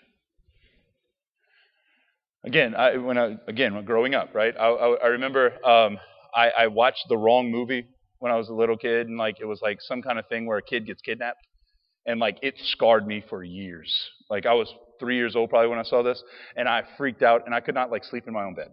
Again, 2.44 2.74
I, 2.74 2.96
when 2.96 3.16
I, 3.16 3.36
again, 3.46 3.84
growing 3.84 4.14
up, 4.14 4.34
right? 4.34 4.54
I, 4.58 4.66
I, 4.66 4.94
I 5.04 5.06
remember 5.08 5.64
um, 5.64 5.98
I, 6.34 6.50
I 6.58 6.66
watched 6.66 7.04
the 7.08 7.16
wrong 7.16 7.50
movie 7.50 7.86
when 8.18 8.32
I 8.32 8.36
was 8.36 8.48
a 8.48 8.52
little 8.52 8.76
kid, 8.76 9.06
and 9.06 9.16
like 9.16 9.36
it 9.40 9.46
was 9.46 9.60
like 9.62 9.78
some 9.80 10.02
kind 10.02 10.18
of 10.18 10.26
thing 10.26 10.46
where 10.46 10.58
a 10.58 10.62
kid 10.62 10.84
gets 10.86 11.00
kidnapped, 11.00 11.46
and 12.06 12.18
like 12.18 12.38
it 12.42 12.54
scarred 12.64 13.06
me 13.06 13.24
for 13.30 13.44
years. 13.44 13.92
Like 14.28 14.46
I 14.46 14.54
was 14.54 14.72
three 14.98 15.16
years 15.16 15.36
old 15.36 15.48
probably 15.48 15.68
when 15.68 15.78
I 15.78 15.84
saw 15.84 16.02
this, 16.02 16.22
and 16.56 16.68
I 16.68 16.82
freaked 16.98 17.22
out, 17.22 17.42
and 17.46 17.54
I 17.54 17.60
could 17.60 17.74
not 17.74 17.90
like 17.90 18.04
sleep 18.04 18.26
in 18.26 18.34
my 18.34 18.42
own 18.42 18.54
bed. 18.54 18.70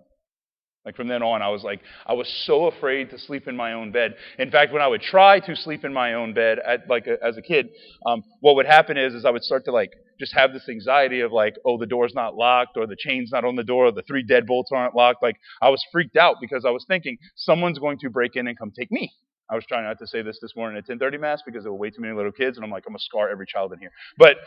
Like 0.86 0.96
from 0.96 1.08
then 1.08 1.22
on, 1.22 1.44
I 1.44 1.50
was 1.50 1.64
like, 1.64 1.80
I 2.08 2.14
was 2.14 2.28
so 2.46 2.66
afraid 2.66 3.12
to 3.12 3.20
sleep 3.20 3.48
in 3.48 3.56
my 3.56 3.74
own 3.74 3.92
bed. 3.92 4.16
In 4.40 4.50
fact, 4.50 4.74
when 4.74 4.82
I 4.82 4.88
would 4.88 5.02
try 5.02 5.40
to 5.40 5.56
sleep 5.56 5.86
in 5.86 5.94
my 5.94 6.16
own 6.16 6.34
bed, 6.34 6.58
at, 6.66 6.90
like 6.90 7.06
a, 7.06 7.24
as 7.24 7.38
a 7.38 7.42
kid, 7.42 7.70
um, 8.08 8.24
what 8.40 8.56
would 8.56 8.66
happen 8.66 8.98
is, 8.98 9.14
is 9.14 9.24
I 9.24 9.30
would 9.30 9.44
start 9.44 9.66
to 9.66 9.72
like 9.72 9.92
just 10.20 10.34
have 10.34 10.54
this 10.54 10.68
anxiety 10.68 11.22
of 11.22 11.32
like, 11.32 11.56
oh, 11.66 11.78
the 11.78 11.86
door's 11.86 12.14
not 12.16 12.36
locked, 12.36 12.78
or 12.78 12.88
the 12.88 12.96
chain's 12.98 13.32
not 13.32 13.46
on 13.46 13.56
the 13.56 13.64
door, 13.64 13.88
or 13.88 13.92
the 13.92 14.02
three 14.02 14.26
deadbolts 14.26 14.72
aren't 14.72 14.96
locked. 14.96 15.22
Like 15.22 15.36
I 15.62 15.70
was 15.70 15.86
freaked 15.92 16.18
out 16.18 16.38
because 16.42 16.66
I 16.66 16.72
was 16.72 16.84
thinking 16.88 17.18
someone's 17.36 17.78
going 17.78 18.00
to 18.00 18.10
break 18.10 18.36
in 18.36 18.48
and 18.48 18.58
come 18.58 18.72
take 18.72 18.92
me. 18.92 19.12
I 19.52 19.56
was 19.56 19.66
trying 19.68 19.84
not 19.84 20.00
to 20.00 20.08
say 20.08 20.22
this 20.24 20.40
this 20.42 20.56
morning 20.56 20.78
at 20.78 20.88
10:30 20.88 21.20
mass 21.20 21.42
because 21.46 21.64
there 21.64 21.72
were 21.72 21.78
way 21.78 21.92
too 21.92 22.02
many 22.02 22.16
little 22.16 22.32
kids, 22.32 22.58
and 22.58 22.66
I'm 22.66 22.72
like, 22.72 22.86
I'm 22.88 22.94
gonna 22.94 23.00
scar 23.00 23.30
every 23.30 23.46
child 23.46 23.72
in 23.74 23.80
here. 23.80 23.92
But 24.18 24.38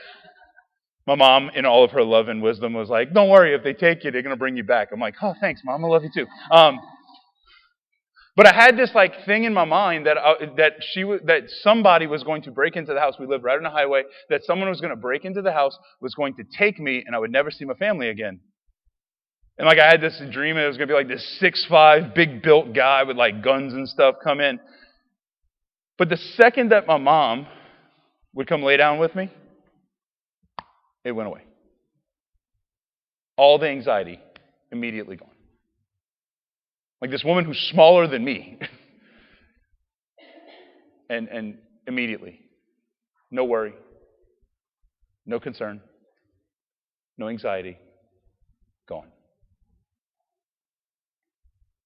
my 1.06 1.14
mom, 1.14 1.50
in 1.54 1.66
all 1.66 1.84
of 1.84 1.90
her 1.90 2.02
love 2.02 2.28
and 2.28 2.42
wisdom, 2.42 2.72
was 2.72 2.88
like, 2.88 3.12
"Don't 3.12 3.28
worry, 3.28 3.54
if 3.54 3.62
they 3.62 3.74
take 3.74 4.04
you, 4.04 4.10
they're 4.10 4.22
gonna 4.22 4.36
bring 4.36 4.56
you 4.56 4.64
back." 4.64 4.88
I'm 4.92 5.00
like, 5.00 5.16
"Oh, 5.22 5.34
thanks, 5.40 5.62
mom. 5.64 5.84
I 5.84 5.88
love 5.88 6.02
you 6.02 6.10
too." 6.14 6.26
Um, 6.50 6.80
but 8.36 8.46
I 8.46 8.54
had 8.54 8.76
this 8.76 8.90
like 8.94 9.24
thing 9.26 9.44
in 9.44 9.54
my 9.54 9.64
mind 9.64 10.06
that 10.06 10.16
uh, 10.16 10.34
that 10.56 10.72
she 10.80 11.02
w- 11.02 11.20
that 11.24 11.44
somebody 11.62 12.06
was 12.06 12.24
going 12.24 12.42
to 12.42 12.50
break 12.50 12.74
into 12.74 12.92
the 12.92 12.98
house. 12.98 13.14
We 13.18 13.26
lived 13.26 13.44
right 13.44 13.56
on 13.56 13.62
the 13.62 13.70
highway. 13.70 14.02
That 14.28 14.42
someone 14.44 14.68
was 14.68 14.80
going 14.80 14.90
to 14.90 14.96
break 14.96 15.24
into 15.24 15.40
the 15.40 15.52
house, 15.52 15.78
was 16.00 16.14
going 16.14 16.34
to 16.36 16.44
take 16.58 16.80
me, 16.80 17.04
and 17.06 17.14
I 17.14 17.18
would 17.20 17.30
never 17.30 17.52
see 17.52 17.64
my 17.64 17.74
family 17.74 18.08
again. 18.08 18.40
And 19.56 19.66
like 19.68 19.78
I 19.78 19.88
had 19.88 20.00
this 20.00 20.20
dream, 20.32 20.56
it 20.56 20.66
was 20.66 20.76
going 20.76 20.88
to 20.88 20.92
be 20.92 20.98
like 20.98 21.06
this 21.06 21.38
six 21.38 21.64
five, 21.66 22.12
big 22.12 22.42
built 22.42 22.74
guy 22.74 23.04
with 23.04 23.16
like 23.16 23.42
guns 23.42 23.72
and 23.72 23.88
stuff 23.88 24.16
come 24.22 24.40
in. 24.40 24.58
But 25.96 26.08
the 26.08 26.16
second 26.16 26.72
that 26.72 26.88
my 26.88 26.96
mom 26.96 27.46
would 28.34 28.48
come 28.48 28.64
lay 28.64 28.76
down 28.76 28.98
with 28.98 29.14
me, 29.14 29.30
it 31.04 31.12
went 31.12 31.28
away. 31.28 31.42
All 33.36 33.58
the 33.58 33.68
anxiety 33.68 34.18
immediately 34.72 35.16
gone. 35.16 35.28
Like 37.00 37.10
this 37.10 37.24
woman 37.24 37.44
who's 37.44 37.58
smaller 37.70 38.06
than 38.06 38.24
me. 38.24 38.58
and, 41.10 41.28
and 41.28 41.58
immediately, 41.86 42.40
no 43.30 43.44
worry, 43.44 43.74
no 45.26 45.38
concern, 45.38 45.80
no 47.18 47.28
anxiety, 47.28 47.76
gone. 48.88 49.08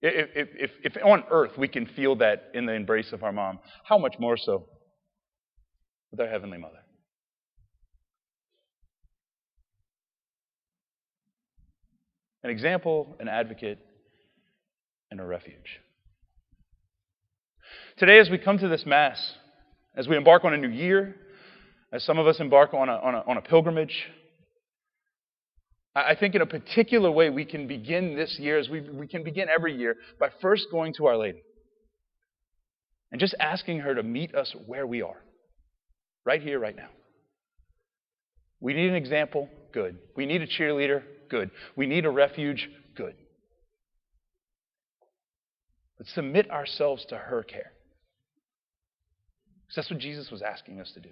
If, 0.00 0.30
if, 0.34 0.48
if, 0.54 0.94
if 0.96 1.04
on 1.04 1.24
earth 1.30 1.58
we 1.58 1.66
can 1.66 1.86
feel 1.86 2.16
that 2.16 2.50
in 2.54 2.66
the 2.66 2.72
embrace 2.72 3.12
of 3.12 3.24
our 3.24 3.32
mom, 3.32 3.58
how 3.84 3.98
much 3.98 4.14
more 4.20 4.36
so 4.36 4.66
with 6.10 6.20
our 6.20 6.28
Heavenly 6.28 6.58
Mother? 6.58 6.78
An 12.48 12.52
example, 12.52 13.14
an 13.20 13.28
advocate, 13.28 13.78
and 15.10 15.20
a 15.20 15.24
refuge. 15.24 15.80
Today, 17.98 18.18
as 18.18 18.30
we 18.30 18.38
come 18.38 18.56
to 18.56 18.68
this 18.68 18.86
Mass, 18.86 19.34
as 19.94 20.08
we 20.08 20.16
embark 20.16 20.46
on 20.46 20.54
a 20.54 20.56
new 20.56 20.70
year, 20.70 21.14
as 21.92 22.02
some 22.04 22.18
of 22.18 22.26
us 22.26 22.40
embark 22.40 22.72
on 22.72 22.88
a, 22.88 22.92
on 22.92 23.14
a, 23.14 23.18
on 23.26 23.36
a 23.36 23.42
pilgrimage, 23.42 24.06
I 25.94 26.14
think 26.18 26.34
in 26.34 26.40
a 26.40 26.46
particular 26.46 27.10
way 27.10 27.28
we 27.28 27.44
can 27.44 27.66
begin 27.66 28.16
this 28.16 28.38
year, 28.38 28.58
as 28.58 28.70
we, 28.70 28.80
we 28.80 29.06
can 29.06 29.24
begin 29.24 29.48
every 29.54 29.76
year, 29.76 29.96
by 30.18 30.30
first 30.40 30.68
going 30.70 30.94
to 30.94 31.06
Our 31.06 31.18
Lady 31.18 31.42
and 33.12 33.20
just 33.20 33.34
asking 33.38 33.80
her 33.80 33.94
to 33.94 34.02
meet 34.02 34.34
us 34.34 34.54
where 34.64 34.86
we 34.86 35.02
are, 35.02 35.22
right 36.24 36.40
here, 36.40 36.58
right 36.58 36.76
now. 36.76 36.88
We 38.58 38.72
need 38.72 38.88
an 38.88 38.94
example, 38.94 39.50
good. 39.70 39.98
We 40.16 40.24
need 40.24 40.40
a 40.40 40.46
cheerleader, 40.46 41.02
good. 41.28 41.50
We 41.76 41.86
need 41.86 42.04
a 42.04 42.10
refuge, 42.10 42.68
good. 42.96 43.14
But 45.96 46.06
submit 46.08 46.50
ourselves 46.50 47.04
to 47.06 47.16
her 47.16 47.42
care. 47.42 47.72
Because 49.62 49.76
that's 49.76 49.90
what 49.90 50.00
Jesus 50.00 50.30
was 50.30 50.42
asking 50.42 50.80
us 50.80 50.90
to 50.94 51.00
do. 51.00 51.10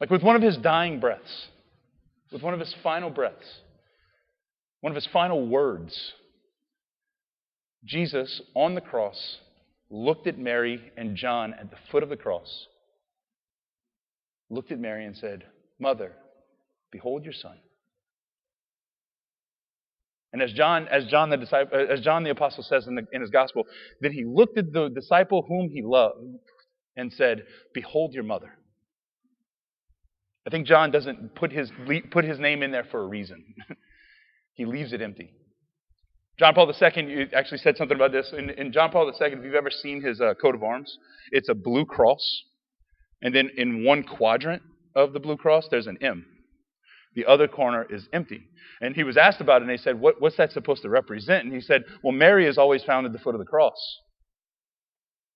Like 0.00 0.10
with 0.10 0.22
one 0.22 0.36
of 0.36 0.42
his 0.42 0.56
dying 0.56 0.98
breaths, 0.98 1.48
with 2.32 2.42
one 2.42 2.54
of 2.54 2.60
his 2.60 2.74
final 2.82 3.10
breaths, 3.10 3.46
one 4.80 4.92
of 4.92 4.96
his 4.96 5.08
final 5.12 5.46
words, 5.46 6.12
Jesus 7.84 8.40
on 8.54 8.74
the 8.74 8.80
cross 8.80 9.38
looked 9.90 10.26
at 10.26 10.38
Mary 10.38 10.92
and 10.96 11.16
John 11.16 11.52
at 11.54 11.70
the 11.70 11.76
foot 11.90 12.02
of 12.02 12.08
the 12.08 12.16
cross, 12.16 12.66
looked 14.48 14.72
at 14.72 14.78
Mary 14.78 15.04
and 15.04 15.16
said, 15.16 15.44
Mother, 15.78 16.12
behold 16.90 17.24
your 17.24 17.32
son. 17.32 17.58
And 20.32 20.42
as 20.42 20.52
John, 20.52 20.86
as 20.88 21.06
John 21.06 21.30
the 21.30 21.36
disciple, 21.36 21.86
as 21.90 22.00
John 22.00 22.22
the 22.22 22.30
apostle 22.30 22.62
says 22.62 22.86
in, 22.86 22.94
the, 22.94 23.06
in 23.12 23.20
his 23.20 23.30
gospel, 23.30 23.64
that 24.00 24.12
he 24.12 24.24
looked 24.24 24.58
at 24.58 24.72
the 24.72 24.88
disciple 24.88 25.44
whom 25.48 25.70
he 25.70 25.82
loved 25.82 26.38
and 26.96 27.12
said, 27.12 27.44
"Behold 27.74 28.14
your 28.14 28.22
mother." 28.22 28.52
I 30.46 30.50
think 30.50 30.66
John 30.66 30.90
doesn't 30.90 31.34
put 31.34 31.52
his 31.52 31.70
put 32.10 32.24
his 32.24 32.38
name 32.38 32.62
in 32.62 32.70
there 32.70 32.86
for 32.90 33.02
a 33.02 33.06
reason. 33.06 33.44
he 34.54 34.64
leaves 34.64 34.92
it 34.92 35.02
empty. 35.02 35.32
John 36.38 36.54
Paul 36.54 36.72
II 36.72 37.28
actually 37.34 37.58
said 37.58 37.76
something 37.76 37.96
about 37.96 38.12
this. 38.12 38.32
In, 38.32 38.48
in 38.50 38.72
John 38.72 38.90
Paul 38.90 39.06
II, 39.08 39.14
if 39.20 39.44
you've 39.44 39.54
ever 39.54 39.70
seen 39.70 40.00
his 40.00 40.22
uh, 40.22 40.32
coat 40.40 40.54
of 40.54 40.62
arms, 40.62 40.96
it's 41.32 41.50
a 41.50 41.54
blue 41.54 41.84
cross, 41.84 42.44
and 43.20 43.34
then 43.34 43.50
in 43.58 43.84
one 43.84 44.04
quadrant 44.04 44.62
of 44.94 45.12
the 45.12 45.20
blue 45.20 45.36
cross, 45.36 45.66
there's 45.70 45.86
an 45.86 45.98
M. 46.00 46.24
The 47.14 47.26
other 47.26 47.48
corner 47.48 47.86
is 47.90 48.08
empty. 48.12 48.42
And 48.80 48.94
he 48.94 49.04
was 49.04 49.16
asked 49.16 49.40
about 49.40 49.62
it, 49.62 49.68
and 49.68 49.70
they 49.70 49.82
said, 49.82 50.00
what, 50.00 50.20
What's 50.20 50.36
that 50.36 50.52
supposed 50.52 50.82
to 50.82 50.88
represent? 50.88 51.44
And 51.44 51.52
he 51.52 51.60
said, 51.60 51.84
Well, 52.02 52.12
Mary 52.12 52.46
is 52.46 52.58
always 52.58 52.82
found 52.84 53.06
at 53.06 53.12
the 53.12 53.18
foot 53.18 53.34
of 53.34 53.40
the 53.40 53.46
cross. 53.46 53.98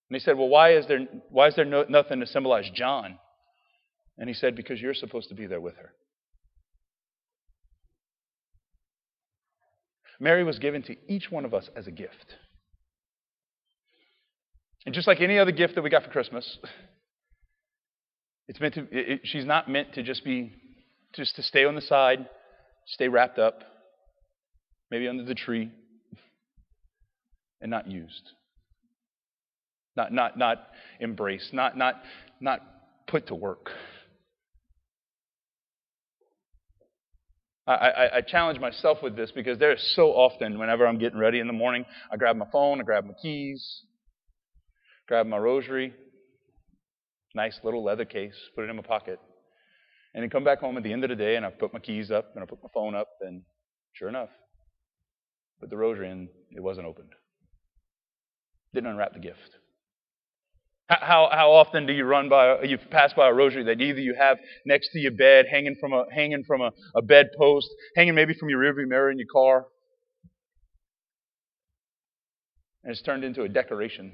And 0.09 0.15
he 0.15 0.19
said, 0.19 0.37
Well, 0.37 0.47
why 0.47 0.73
is 0.73 0.87
there, 0.87 0.99
why 1.29 1.47
is 1.47 1.55
there 1.55 1.65
no, 1.65 1.85
nothing 1.89 2.19
to 2.21 2.27
symbolize 2.27 2.69
John? 2.73 3.17
And 4.17 4.29
he 4.29 4.33
said, 4.33 4.55
Because 4.55 4.81
you're 4.81 4.93
supposed 4.93 5.29
to 5.29 5.35
be 5.35 5.47
there 5.47 5.61
with 5.61 5.75
her. 5.75 5.91
Mary 10.19 10.43
was 10.43 10.59
given 10.59 10.81
to 10.83 10.95
each 11.07 11.29
one 11.29 11.45
of 11.45 11.53
us 11.53 11.69
as 11.75 11.87
a 11.87 11.91
gift. 11.91 12.35
And 14.85 14.93
just 14.93 15.07
like 15.07 15.19
any 15.19 15.39
other 15.39 15.51
gift 15.51 15.75
that 15.75 15.81
we 15.81 15.89
got 15.89 16.03
for 16.03 16.09
Christmas, 16.09 16.57
it's 18.47 18.59
meant 18.59 18.75
to, 18.75 18.87
it, 18.91 19.21
she's 19.23 19.45
not 19.45 19.69
meant 19.69 19.93
to 19.95 20.03
just 20.03 20.23
be, 20.23 20.53
just 21.15 21.35
to 21.35 21.43
stay 21.43 21.65
on 21.65 21.75
the 21.75 21.81
side, 21.81 22.27
stay 22.85 23.07
wrapped 23.07 23.39
up, 23.39 23.61
maybe 24.91 25.07
under 25.07 25.23
the 25.23 25.35
tree, 25.35 25.71
and 27.61 27.71
not 27.71 27.87
used. 27.87 28.31
Not, 29.95 30.11
not, 30.11 30.37
not 30.37 30.67
embraced, 30.99 31.53
not, 31.53 31.77
not, 31.77 32.01
not 32.41 32.59
put 33.07 33.27
to 33.27 33.35
work. 33.35 33.71
I, 37.67 37.73
I, 37.73 38.17
I, 38.17 38.21
challenge 38.21 38.59
myself 38.59 38.99
with 39.01 39.15
this 39.15 39.31
because 39.31 39.57
there's 39.57 39.81
so 39.95 40.09
often, 40.09 40.59
whenever 40.59 40.85
I'm 40.85 40.99
getting 40.99 41.17
ready 41.17 41.39
in 41.39 41.47
the 41.47 41.53
morning, 41.53 41.85
I 42.11 42.17
grab 42.17 42.35
my 42.35 42.45
phone, 42.51 42.79
I 42.79 42.83
grab 42.83 43.05
my 43.05 43.13
keys, 43.19 43.81
grab 45.07 45.25
my 45.25 45.37
rosary, 45.37 45.93
nice 47.33 47.59
little 47.63 47.83
leather 47.83 48.05
case, 48.05 48.35
put 48.53 48.65
it 48.65 48.69
in 48.69 48.75
my 48.75 48.83
pocket, 48.83 49.19
and 50.15 50.23
then 50.23 50.29
come 50.31 50.45
back 50.45 50.59
home 50.59 50.77
at 50.77 50.83
the 50.83 50.93
end 50.93 51.03
of 51.03 51.09
the 51.09 51.15
day 51.15 51.35
and 51.35 51.45
I 51.45 51.49
put 51.49 51.73
my 51.73 51.79
keys 51.79 52.09
up 52.09 52.31
and 52.33 52.41
I 52.41 52.47
put 52.47 52.63
my 52.63 52.69
phone 52.73 52.95
up, 52.95 53.09
and 53.21 53.43
sure 53.93 54.09
enough, 54.09 54.29
put 55.59 55.69
the 55.69 55.77
rosary 55.77 56.09
in, 56.09 56.29
it 56.51 56.63
wasn't 56.63 56.87
opened. 56.87 57.09
Didn't 58.73 58.89
unwrap 58.89 59.13
the 59.13 59.19
gift. 59.19 59.57
How, 60.87 61.29
how 61.31 61.51
often 61.51 61.85
do 61.85 61.93
you 61.93 62.05
run 62.05 62.29
by, 62.29 62.61
you 62.61 62.77
pass 62.77 63.11
by 63.13 63.27
a 63.27 63.33
rosary 63.33 63.63
that 63.65 63.81
either 63.81 63.99
you 63.99 64.15
have 64.17 64.37
next 64.65 64.89
to 64.93 64.99
your 64.99 65.11
bed, 65.11 65.47
hanging 65.49 65.75
from 65.79 65.93
a, 65.93 66.05
hanging 66.13 66.43
from 66.45 66.61
a, 66.61 66.71
a 66.95 67.01
bedpost, 67.01 67.67
hanging 67.95 68.15
maybe 68.15 68.33
from 68.33 68.49
your 68.49 68.59
rearview 68.59 68.87
mirror 68.87 69.11
in 69.11 69.17
your 69.17 69.27
car, 69.31 69.65
and 72.83 72.91
it's 72.91 73.01
turned 73.01 73.23
into 73.23 73.41
a 73.41 73.49
decoration 73.49 74.13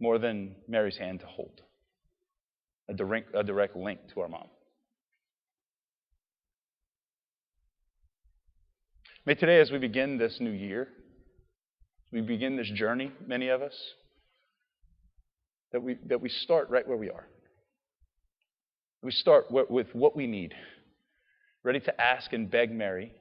more 0.00 0.18
than 0.18 0.56
Mary's 0.66 0.96
hand 0.96 1.20
to 1.20 1.26
hold, 1.26 1.60
a 2.92 2.94
direct, 2.94 3.34
a 3.34 3.42
direct 3.42 3.74
link 3.74 4.00
to 4.12 4.20
our 4.20 4.28
mom. 4.28 4.46
May 9.24 9.34
today, 9.34 9.60
as 9.60 9.70
we 9.70 9.78
begin 9.78 10.18
this 10.18 10.38
new 10.40 10.50
year, 10.50 10.88
we 12.12 12.20
begin 12.20 12.56
this 12.56 12.70
journey, 12.70 13.10
many 13.26 13.48
of 13.48 13.62
us, 13.62 13.74
that 15.72 15.82
we, 15.82 15.96
that 16.06 16.20
we 16.20 16.28
start 16.28 16.68
right 16.68 16.86
where 16.86 16.98
we 16.98 17.08
are. 17.08 17.26
We 19.02 19.10
start 19.10 19.46
with 19.50 19.88
what 19.94 20.14
we 20.14 20.26
need, 20.26 20.54
ready 21.64 21.80
to 21.80 22.00
ask 22.00 22.32
and 22.32 22.50
beg 22.50 22.70
Mary 22.70 23.12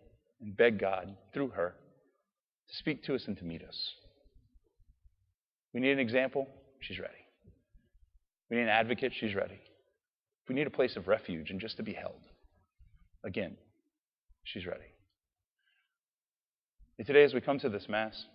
and 0.42 0.56
beg 0.56 0.80
God 0.80 1.16
through 1.34 1.50
her 1.50 1.76
to 2.70 2.76
speak 2.78 3.04
to 3.06 3.16
us 3.16 3.24
and 3.28 3.38
to 3.38 3.46
meet 3.46 3.64
us. 3.64 3.78
We 5.74 5.80
need 5.80 5.92
an 5.92 6.00
example, 6.00 6.48
she's 6.82 7.00
ready. 7.00 7.21
We 8.52 8.58
need 8.58 8.64
an 8.64 8.70
advocate, 8.70 9.14
she's 9.16 9.34
ready. 9.34 9.62
We 10.50 10.56
need 10.56 10.68
a 10.68 10.72
place 10.72 10.98
of 10.98 11.08
refuge 11.08 11.52
and 11.52 11.62
just 11.62 11.78
to 11.78 11.84
be 11.84 11.94
held, 11.94 12.20
again, 13.24 13.56
she's 14.44 14.66
ready. 14.66 14.84
And 16.98 17.08
today, 17.08 17.24
as 17.24 17.34
we 17.34 17.40
come 17.40 17.60
to 17.60 17.70
this 17.70 17.88
Mass, 17.88 18.26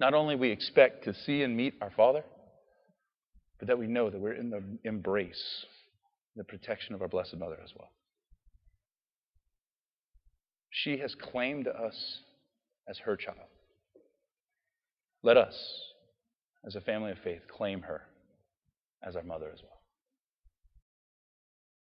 not 0.00 0.12
only 0.12 0.34
we 0.34 0.50
expect 0.50 1.04
to 1.04 1.14
see 1.14 1.42
and 1.42 1.56
meet 1.56 1.74
our 1.80 1.92
Father, 1.96 2.24
but 3.60 3.68
that 3.68 3.78
we 3.78 3.86
know 3.86 4.10
that 4.10 4.20
we're 4.20 4.32
in 4.32 4.50
the 4.50 4.62
embrace, 4.82 5.64
the 6.34 6.42
protection 6.42 6.92
of 6.92 7.00
our 7.00 7.08
Blessed 7.08 7.36
Mother 7.36 7.58
as 7.62 7.70
well. 7.78 7.90
She 10.70 10.98
has 10.98 11.14
claimed 11.14 11.68
us 11.68 12.18
as 12.88 12.98
her 12.98 13.16
child. 13.16 13.38
Let 15.22 15.36
us, 15.36 15.54
as 16.66 16.74
a 16.74 16.80
family 16.80 17.12
of 17.12 17.18
faith, 17.18 17.42
claim 17.48 17.82
her 17.82 18.02
as 19.02 19.16
our 19.16 19.22
mother 19.22 19.50
as 19.52 19.62
well. 19.62 19.75